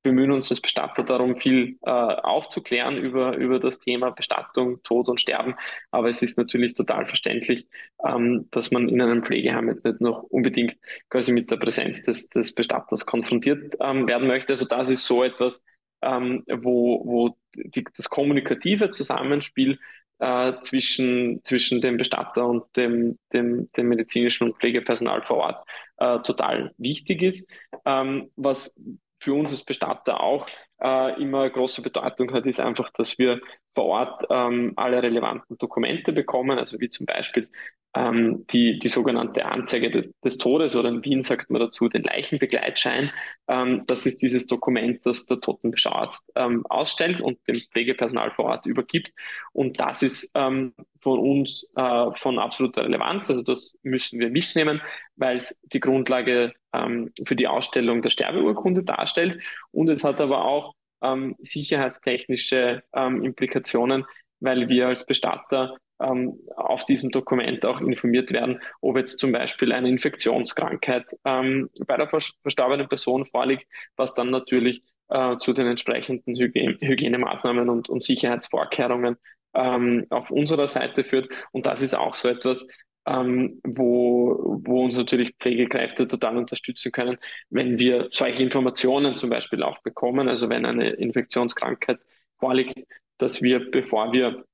[0.09, 5.21] bemühen uns als Bestatter darum, viel äh, aufzuklären über, über das Thema Bestattung, Tod und
[5.21, 5.55] Sterben.
[5.91, 7.69] Aber es ist natürlich total verständlich,
[8.05, 10.77] ähm, dass man in einem Pflegeheim nicht noch unbedingt
[11.11, 14.53] quasi mit der Präsenz des, des Bestatters konfrontiert ähm, werden möchte.
[14.55, 15.65] Also das ist so etwas,
[16.03, 19.79] ähm, wo, wo die, das kommunikative Zusammenspiel
[20.21, 26.19] äh, zwischen, zwischen dem Bestatter und dem, dem, dem medizinischen und Pflegepersonal vor Ort äh,
[26.21, 27.51] total wichtig ist.
[27.85, 28.79] Ähm, was
[29.21, 30.49] für uns als Bestatter auch
[30.81, 33.41] äh, immer große Bedeutung hat, ist einfach, dass wir
[33.75, 37.51] vor Ort ähm, alle relevanten Dokumente bekommen, also wie zum Beispiel
[37.99, 42.05] ähm, die, die sogenannte Anzeige de, des Todes oder in Wien sagt man dazu den
[42.05, 43.11] Leichenbegleitschein.
[43.49, 48.66] Ähm, das ist dieses Dokument, das der Totenbeschauarzt ähm, ausstellt und dem Pflegepersonal vor Ort
[48.66, 49.12] übergibt.
[49.53, 53.30] Und das ist ähm, von uns äh, von absoluter Relevanz.
[53.30, 54.80] Also das müssen wir mitnehmen,
[55.16, 59.40] weil es die Grundlage ähm, für die Ausstellung der Sterbeurkunde darstellt.
[59.72, 64.05] Und es hat aber auch ähm, sicherheitstechnische Implikationen,
[64.40, 69.72] weil wir als Bestatter ähm, auf diesem Dokument auch informiert werden, ob jetzt zum Beispiel
[69.72, 76.34] eine Infektionskrankheit ähm, bei der verstorbenen Person vorliegt, was dann natürlich äh, zu den entsprechenden
[76.36, 79.16] Hygiene Hygienemaßnahmen und, und Sicherheitsvorkehrungen
[79.55, 81.28] ähm, auf unserer Seite führt.
[81.53, 82.68] Und das ist auch so etwas,
[83.07, 87.18] ähm, wo, wo uns natürlich Pflegekräfte total unterstützen können,
[87.49, 91.99] wenn wir solche Informationen zum Beispiel auch bekommen, also wenn eine Infektionskrankheit
[92.38, 92.74] vorliegt,
[93.16, 94.44] dass wir, bevor wir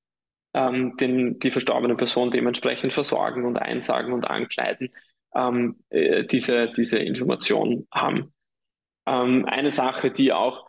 [0.54, 4.90] ähm, den, die verstorbene Person dementsprechend versorgen und einsagen und ankleiden,
[5.34, 8.32] ähm, äh, diese, diese Information haben.
[9.06, 10.68] Ähm, eine Sache, die auch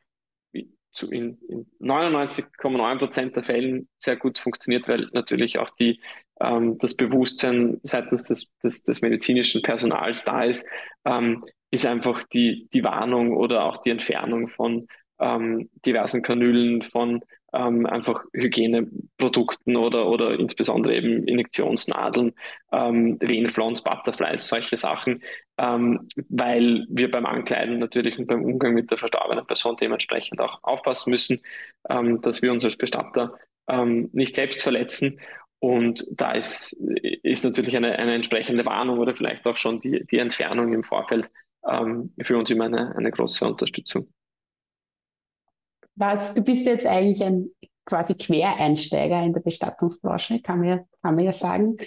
[0.92, 6.02] zu in, in 99,9 Prozent der Fällen sehr gut funktioniert, weil natürlich auch die,
[6.40, 10.68] ähm, das Bewusstsein seitens des, des, des medizinischen Personals da ist,
[11.06, 14.88] ähm, ist einfach die, die Warnung oder auch die Entfernung von
[15.20, 17.22] ähm, diversen Kanülen, von
[17.56, 22.34] ähm, einfach Hygieneprodukten oder, oder insbesondere eben Injektionsnadeln,
[22.72, 25.24] ähm, Venenflons, Butterflies, solche Sachen,
[25.58, 30.64] ähm, weil wir beim Ankleiden natürlich und beim Umgang mit der verstorbenen Person dementsprechend auch
[30.64, 31.42] aufpassen müssen,
[31.90, 33.34] ähm, dass wir uns als Bestatter
[33.70, 35.20] ähm, nicht selbst verletzen.
[35.60, 40.18] Und da ist, ist natürlich eine, eine entsprechende Warnung oder vielleicht auch schon die, die
[40.18, 41.30] Entfernung im Vorfeld
[41.68, 44.08] ähm, für uns immer eine, eine große Unterstützung.
[45.96, 47.50] Was, du bist jetzt eigentlich ein
[47.86, 51.78] quasi Quereinsteiger in der Bestattungsbranche, kann man, ja, kann man ja sagen.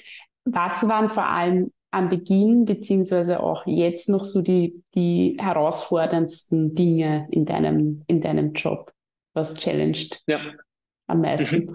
[0.44, 7.28] Was waren vor allem am Beginn beziehungsweise auch jetzt noch so die, die herausforderndsten Dinge
[7.30, 8.92] in deinem, in deinem Job?
[9.34, 10.40] Was challenged ja.
[11.06, 11.74] am meisten?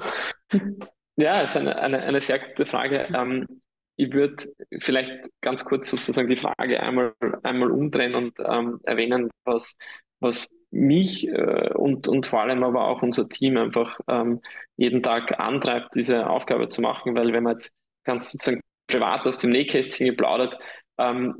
[1.15, 3.07] Ja, ist eine, eine, eine sehr gute Frage.
[3.13, 3.47] Ähm,
[3.95, 4.45] ich würde
[4.79, 7.13] vielleicht ganz kurz sozusagen die Frage einmal,
[7.43, 9.77] einmal umdrehen und ähm, erwähnen, was,
[10.19, 14.41] was mich äh, und, und vor allem aber auch unser Team einfach ähm,
[14.75, 19.37] jeden Tag antreibt, diese Aufgabe zu machen, weil wenn man jetzt ganz sozusagen privat aus
[19.39, 20.59] dem Nähkästchen geplaudert,
[20.97, 21.35] ähm,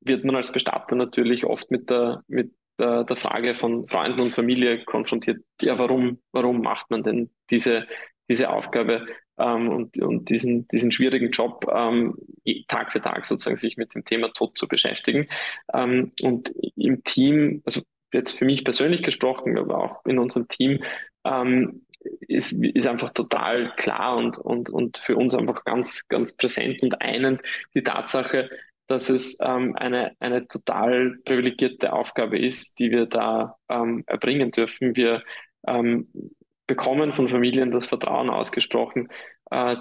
[0.00, 4.32] wird man als Bestatter natürlich oft mit der, mit der, der Frage von Freunden und
[4.32, 7.86] Familie konfrontiert, ja, warum, warum macht man denn diese,
[8.28, 9.06] diese Aufgabe
[9.38, 12.16] ähm, und, und diesen, diesen schwierigen Job ähm,
[12.68, 15.28] Tag für Tag sozusagen sich mit dem Thema Tod zu beschäftigen.
[15.72, 17.82] Ähm, und im Team, also
[18.14, 20.82] jetzt für mich persönlich gesprochen, aber auch in unserem Team,
[21.24, 21.84] ähm,
[22.20, 27.00] ist, ist einfach total klar und, und, und für uns einfach ganz, ganz präsent und
[27.00, 27.42] einend
[27.74, 28.50] die Tatsache,
[28.86, 34.94] dass es ähm, eine, eine total privilegierte Aufgabe ist, die wir da ähm, erbringen dürfen.
[34.96, 35.22] Wir
[35.66, 36.08] ähm,
[36.66, 39.08] bekommen von Familien das Vertrauen ausgesprochen,
[39.50, 39.76] äh,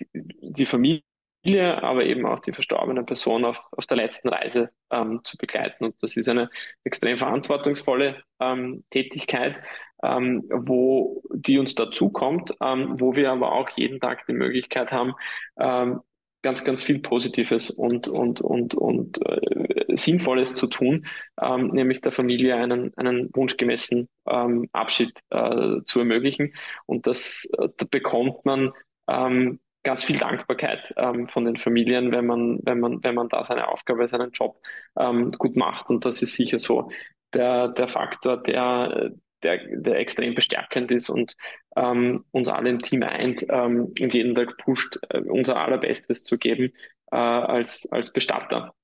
[0.00, 0.08] die,
[0.40, 1.02] die Familie
[1.44, 5.86] aber eben auch die verstorbene Person auf, auf der letzten Reise ähm, zu begleiten.
[5.86, 6.50] Und das ist eine
[6.84, 9.56] extrem verantwortungsvolle ähm, Tätigkeit,
[10.02, 15.14] ähm, wo die uns dazukommt, ähm, wo wir aber auch jeden Tag die Möglichkeit haben,
[15.58, 16.00] ähm,
[16.42, 21.06] ganz, ganz viel Positives und, und, und, und äh, Sinnvolles zu tun,
[21.40, 26.54] ähm, nämlich der Familie einen, einen wunschgemäßen ähm, Abschied äh, zu ermöglichen.
[26.86, 28.72] Und das äh, da bekommt man
[29.08, 33.44] ähm, ganz viel Dankbarkeit ähm, von den Familien, wenn man, wenn man, wenn man da
[33.44, 34.60] seine Aufgabe, seinen Job
[34.98, 35.90] ähm, gut macht.
[35.90, 36.90] Und das ist sicher so
[37.32, 39.12] der, der Faktor, der,
[39.42, 41.36] der, der extrem bestärkend ist und
[41.76, 46.36] ähm, uns alle im Team eint ähm, und jeden Tag pusht, äh, unser allerbestes zu
[46.36, 46.72] geben
[47.10, 48.74] äh, als, als Bestatter.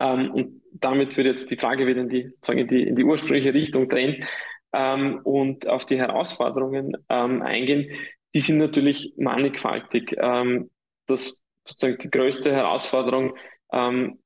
[0.00, 3.04] Ähm, und damit wird jetzt die Frage wieder in die, sozusagen in die, in die
[3.04, 4.26] ursprüngliche Richtung drehen
[4.74, 7.90] ähm, und auf die Herausforderungen eingehen.
[8.36, 10.14] Die sind natürlich mannigfaltig.
[10.18, 10.68] Ähm,
[11.06, 13.34] das sozusagen die größte Herausforderung
[13.72, 14.18] ähm,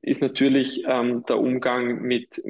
[0.00, 2.42] ist natürlich ähm, der Umgang mit,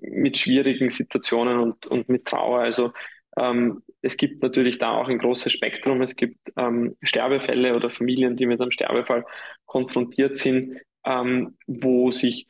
[0.00, 2.60] mit schwierigen Situationen und, und mit Trauer.
[2.60, 2.94] Also
[3.36, 6.00] ähm, es gibt natürlich da auch ein großes Spektrum.
[6.00, 9.26] Es gibt ähm, Sterbefälle oder Familien, die mit einem Sterbefall
[9.66, 12.46] konfrontiert sind, ähm, wo sich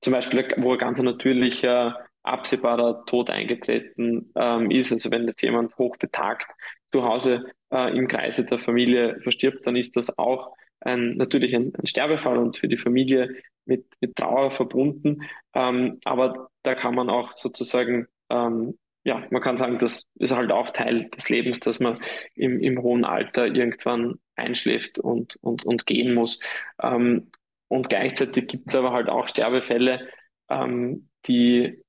[0.00, 4.90] zum Beispiel, wo ein ganz natürlicher, absehbarer Tod eingetreten ähm, ist.
[4.90, 6.48] Also wenn jetzt jemand hochbetagt
[6.88, 11.72] zu Hause äh, im Kreise der Familie verstirbt, dann ist das auch ein, natürlich ein,
[11.76, 15.22] ein Sterbefall und für die Familie mit, mit Trauer verbunden.
[15.54, 20.50] Ähm, aber da kann man auch sozusagen, ähm, ja, man kann sagen, das ist halt
[20.50, 22.00] auch Teil des Lebens, dass man
[22.34, 26.40] im, im hohen Alter irgendwann einschläft und, und, und gehen muss.
[26.82, 27.30] Ähm,
[27.68, 30.08] und gleichzeitig gibt es aber halt auch Sterbefälle,
[30.48, 31.83] ähm, die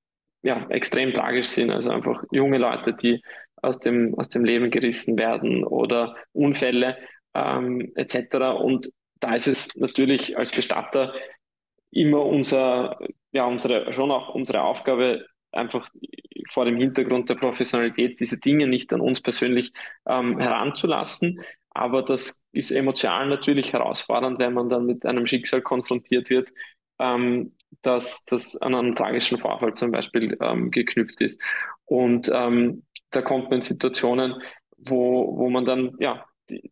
[0.45, 1.71] ja, extrem tragisch sind.
[1.71, 3.21] Also einfach junge Leute, die
[3.61, 6.97] aus dem, aus dem Leben gerissen werden oder Unfälle
[7.33, 8.35] ähm, etc.
[8.59, 11.13] Und da ist es natürlich als Bestatter
[11.91, 12.99] immer unser,
[13.31, 15.89] ja, unsere, schon auch unsere Aufgabe, einfach
[16.51, 19.71] vor dem Hintergrund der Professionalität diese Dinge nicht an uns persönlich
[20.05, 21.41] ähm, heranzulassen.
[21.71, 26.49] Aber das ist emotional natürlich herausfordernd, wenn man dann mit einem Schicksal konfrontiert wird,
[26.99, 27.54] ähm,
[27.85, 31.41] dass das an einen tragischen Vorfall zum Beispiel ähm, geknüpft ist.
[31.85, 34.41] Und ähm, da kommt man in Situationen,
[34.77, 36.71] wo, wo man dann ja die,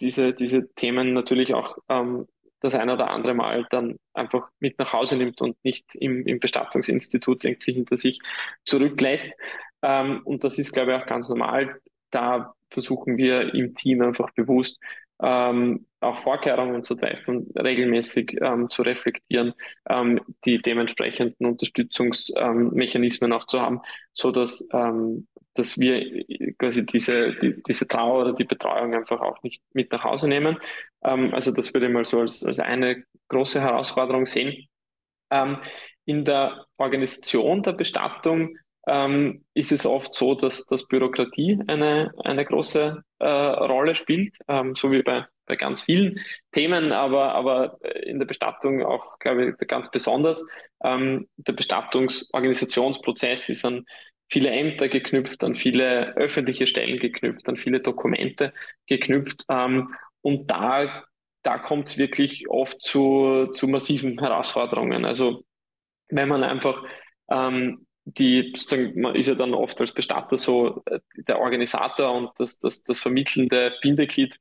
[0.00, 2.26] diese, diese Themen natürlich auch ähm,
[2.60, 6.38] das ein oder andere Mal dann einfach mit nach Hause nimmt und nicht im, im
[6.38, 8.20] Bestattungsinstitut irgendwie hinter sich
[8.64, 9.38] zurücklässt.
[9.82, 11.80] Ähm, und das ist, glaube ich, auch ganz normal.
[12.10, 14.78] Da versuchen wir im Team einfach bewusst
[15.20, 19.54] ähm, auch Vorkehrungen zu treffen, regelmäßig ähm, zu reflektieren,
[19.88, 23.80] ähm, die dementsprechenden Unterstützungsmechanismen auch zu haben,
[24.12, 26.24] so dass ähm, dass wir
[26.58, 30.58] quasi diese, die, diese Trauer oder die Betreuung einfach auch nicht mit nach Hause nehmen.
[31.02, 34.66] Ähm, also das würde ich mal so als, als eine große Herausforderung sehen.
[35.30, 35.58] Ähm,
[36.04, 42.44] in der Organisation der Bestattung ähm, ist es oft so, dass, dass Bürokratie eine, eine
[42.44, 46.20] große äh, Rolle spielt, ähm, so wie bei, bei ganz vielen
[46.52, 50.46] Themen, aber, aber in der Bestattung auch, glaube ich, ganz besonders.
[50.82, 53.84] Ähm, der Bestattungsorganisationsprozess ist an
[54.28, 58.52] viele Ämter geknüpft, an viele öffentliche Stellen geknüpft, an viele Dokumente
[58.86, 59.44] geknüpft.
[59.48, 61.04] Ähm, und da,
[61.42, 65.04] da kommt es wirklich oft zu, zu massiven Herausforderungen.
[65.04, 65.44] Also
[66.08, 66.82] wenn man einfach
[67.30, 72.30] ähm, die, sozusagen, man ist ja dann oft als Bestatter so äh, der Organisator und
[72.38, 74.38] das, das, das vermittelnde Bindeglied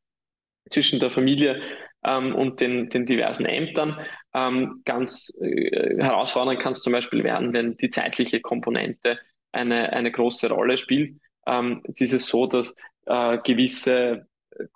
[0.69, 1.61] zwischen der Familie
[2.03, 3.99] ähm, und den, den diversen Ämtern.
[4.33, 9.19] Ähm, ganz äh, herausfordernd kann es zum Beispiel werden, wenn die zeitliche Komponente
[9.51, 11.19] eine, eine große Rolle spielt.
[11.45, 14.27] Ähm, es ist es so, dass äh, gewisse,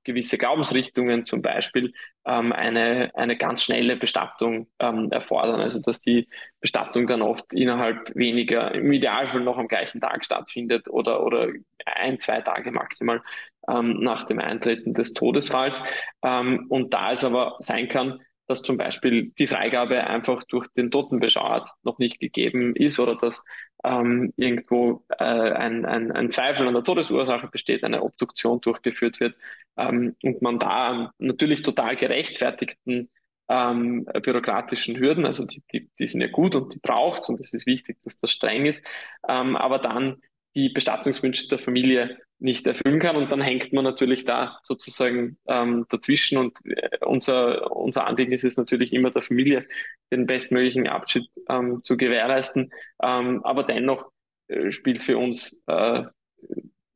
[0.04, 1.94] gewisse Glaubensrichtungen zum Beispiel
[2.26, 5.62] ähm, eine, eine ganz schnelle Bestattung ähm, erfordern.
[5.62, 6.28] Also dass die
[6.60, 11.50] Bestattung dann oft innerhalb weniger, im Idealfall noch am gleichen Tag stattfindet oder, oder
[11.86, 13.22] ein, zwei Tage maximal
[13.70, 15.84] ähm, nach dem Eintreten des Todesfalls.
[16.24, 20.90] Ähm, und da es aber sein kann, dass zum Beispiel die Freigabe einfach durch den
[20.90, 23.46] Totenbeschauerarzt noch nicht gegeben ist oder dass
[23.84, 29.36] ähm, irgendwo äh, ein, ein, ein Zweifel an der Todesursache besteht, eine Obduktion durchgeführt wird
[29.76, 33.10] ähm, und man da natürlich total gerechtfertigten
[33.50, 37.54] ähm, bürokratischen Hürden, also die, die, die sind ja gut und die braucht und es
[37.54, 38.86] ist wichtig, dass das streng ist,
[39.28, 40.22] ähm, aber dann
[40.58, 43.16] die Bestattungswünsche der Familie nicht erfüllen kann.
[43.16, 46.40] Und dann hängt man natürlich da sozusagen ähm, dazwischen.
[46.40, 49.68] Und äh, unser, unser Anliegen ist es natürlich immer der Familie
[50.12, 52.72] den bestmöglichen Abschied ähm, zu gewährleisten.
[53.02, 54.12] Ähm, aber dennoch
[54.48, 56.04] äh, spielt für uns äh,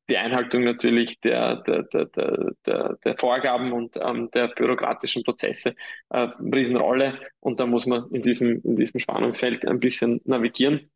[0.09, 2.05] die Einhaltung natürlich der, der, der,
[2.65, 5.75] der, der Vorgaben und ähm, der bürokratischen Prozesse
[6.09, 7.19] äh, eine Riesenrolle.
[7.39, 10.89] Und da muss man in diesem, in diesem Spannungsfeld ein bisschen navigieren.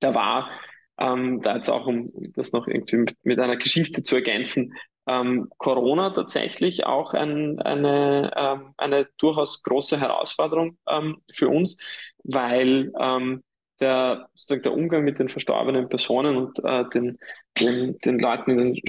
[0.00, 0.50] Da war
[0.98, 4.74] ähm, da jetzt auch, um das noch irgendwie mit, mit einer Geschichte zu ergänzen,
[5.06, 11.76] ähm, Corona tatsächlich auch ein, eine, ähm, eine durchaus große Herausforderung ähm, für uns,
[12.22, 13.42] weil ähm,
[13.80, 17.18] der, sozusagen der Umgang mit den verstorbenen Personen und äh, den,
[17.58, 18.80] den, den Leuten in den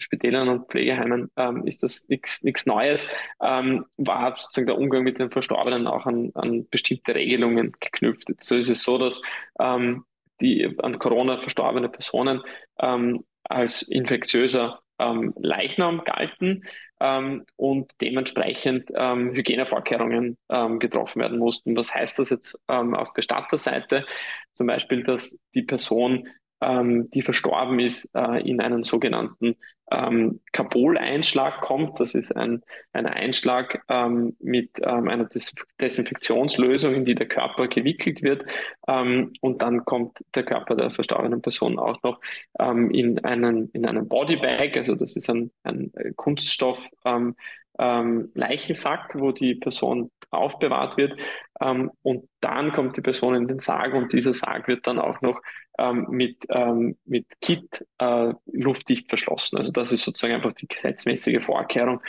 [0.00, 3.08] Spitälern und Pflegeheimen ähm, ist das nichts Neues,
[3.42, 8.28] ähm, war sozusagen der Umgang mit den Verstorbenen auch an, an bestimmte Regelungen geknüpft.
[8.40, 9.20] So ist es so, dass
[9.58, 10.04] ähm,
[10.40, 12.42] die an Corona verstorbene Personen
[12.78, 16.64] ähm, als infektiöser ähm, Leichnam galten
[17.00, 21.76] ähm, und dementsprechend ähm, Hygienevorkehrungen ähm, getroffen werden mussten.
[21.76, 24.04] Was heißt das jetzt ähm, auf Bestatterseite?
[24.52, 26.28] Zum Beispiel, dass die Person
[26.60, 29.56] ähm, die verstorben ist, äh, in einen sogenannten
[29.90, 32.00] ähm, Kapol-Einschlag kommt.
[32.00, 37.68] Das ist ein, ein Einschlag ähm, mit ähm, einer Des Desinfektionslösung, in die der Körper
[37.68, 38.44] gewickelt wird.
[38.86, 42.20] Ähm, und dann kommt der Körper der verstorbenen Person auch noch
[42.58, 47.34] ähm, in einen, in einen Bodybag, also das ist ein, ein Kunststoff, ähm,
[47.78, 51.18] ähm, Leichensack, wo die Person aufbewahrt wird.
[51.60, 55.20] Ähm, und dann kommt die Person in den Sarg und dieser Sarg wird dann auch
[55.20, 55.40] noch
[55.78, 59.56] ähm, mit, ähm, mit Kit äh, luftdicht verschlossen.
[59.56, 62.00] Also das ist sozusagen einfach die gesetzmäßige Vorkehrung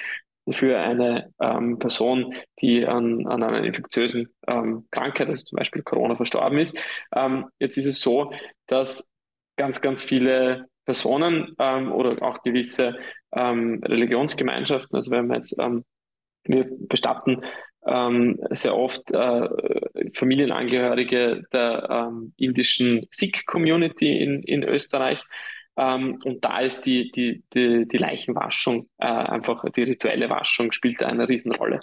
[0.50, 6.16] für eine ähm, Person, die an, an einer infektiösen ähm, Krankheit, also zum Beispiel Corona,
[6.16, 6.76] verstorben ist.
[7.16, 8.34] Ähm, jetzt ist es so,
[8.66, 9.12] dass
[9.58, 12.98] ganz, ganz viele Personen ähm, oder auch gewisse
[13.32, 15.56] Religionsgemeinschaften, also wenn wir jetzt
[16.50, 17.42] wir bestatten
[17.86, 19.50] ähm, sehr oft äh,
[20.14, 25.24] Familienangehörige der ähm, indischen Sikh-Community in, in Österreich.
[25.78, 31.04] Ähm, und da ist die, die, die, die Leichenwaschung, äh, einfach die rituelle Waschung spielt
[31.04, 31.80] eine Riesenrolle.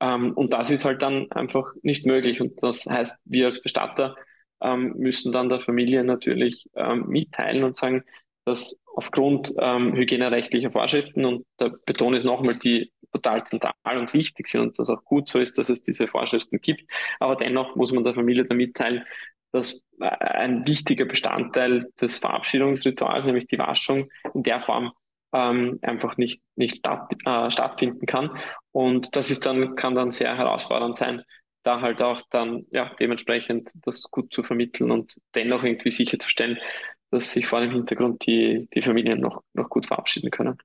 [0.00, 2.40] Ähm, und das ist halt dann einfach nicht möglich.
[2.40, 4.16] Und das heißt, wir als Bestatter
[4.60, 8.04] ähm, müssen dann der Familie natürlich ähm, mitteilen und sagen,
[8.44, 14.46] dass aufgrund ähm, hygienerechtlicher Vorschriften, und da betone ich nochmal, die total zentral und wichtig
[14.46, 16.90] sind und das auch gut so ist, dass es diese Vorschriften gibt,
[17.20, 19.04] aber dennoch muss man der Familie da mitteilen,
[19.52, 24.92] dass äh, ein wichtiger Bestandteil des Verabschiedungsrituals, nämlich die Waschung, in der Form
[25.32, 28.30] ähm, einfach nicht, nicht statt, äh, stattfinden kann.
[28.72, 31.22] Und das ist dann, kann dann sehr herausfordernd sein,
[31.62, 36.58] da halt auch dann ja dementsprechend das gut zu vermitteln und dennoch irgendwie sicherzustellen,
[37.12, 40.56] dass sich vor dem Hintergrund die, die Familien noch, noch gut verabschieden können.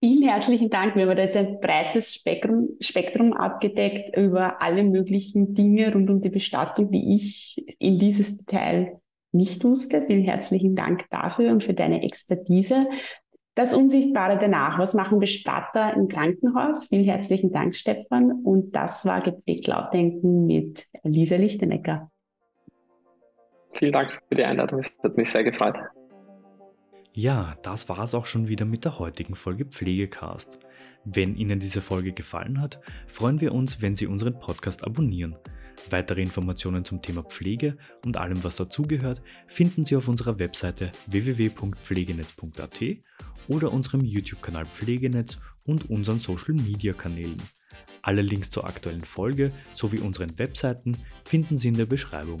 [0.00, 0.96] Vielen herzlichen Dank.
[0.96, 6.28] Wir haben jetzt ein breites Spektrum, Spektrum abgedeckt über alle möglichen Dinge rund um die
[6.28, 9.00] Bestattung, die ich in dieses Detail
[9.32, 10.04] nicht wusste.
[10.06, 12.86] Vielen herzlichen Dank dafür und für deine Expertise.
[13.54, 14.78] Das Unsichtbare danach.
[14.78, 16.84] Was machen Bestatter im Krankenhaus?
[16.84, 18.42] Vielen herzlichen Dank, Stefan.
[18.44, 22.10] Und das war gepflegt Lautdenken mit Lisa Lichtenecker.
[23.78, 24.80] Vielen Dank für die Einladung.
[24.80, 25.76] Es hat mich sehr gefreut.
[27.12, 30.58] Ja, das war es auch schon wieder mit der heutigen Folge Pflegecast.
[31.04, 35.36] Wenn Ihnen diese Folge gefallen hat, freuen wir uns, wenn Sie unseren Podcast abonnieren.
[35.90, 42.80] Weitere Informationen zum Thema Pflege und allem, was dazugehört, finden Sie auf unserer Webseite www.pflegenetz.at
[43.48, 47.42] oder unserem YouTube-Kanal Pflegenetz und unseren Social-Media-Kanälen.
[48.02, 52.40] Alle Links zur aktuellen Folge sowie unseren Webseiten finden Sie in der Beschreibung.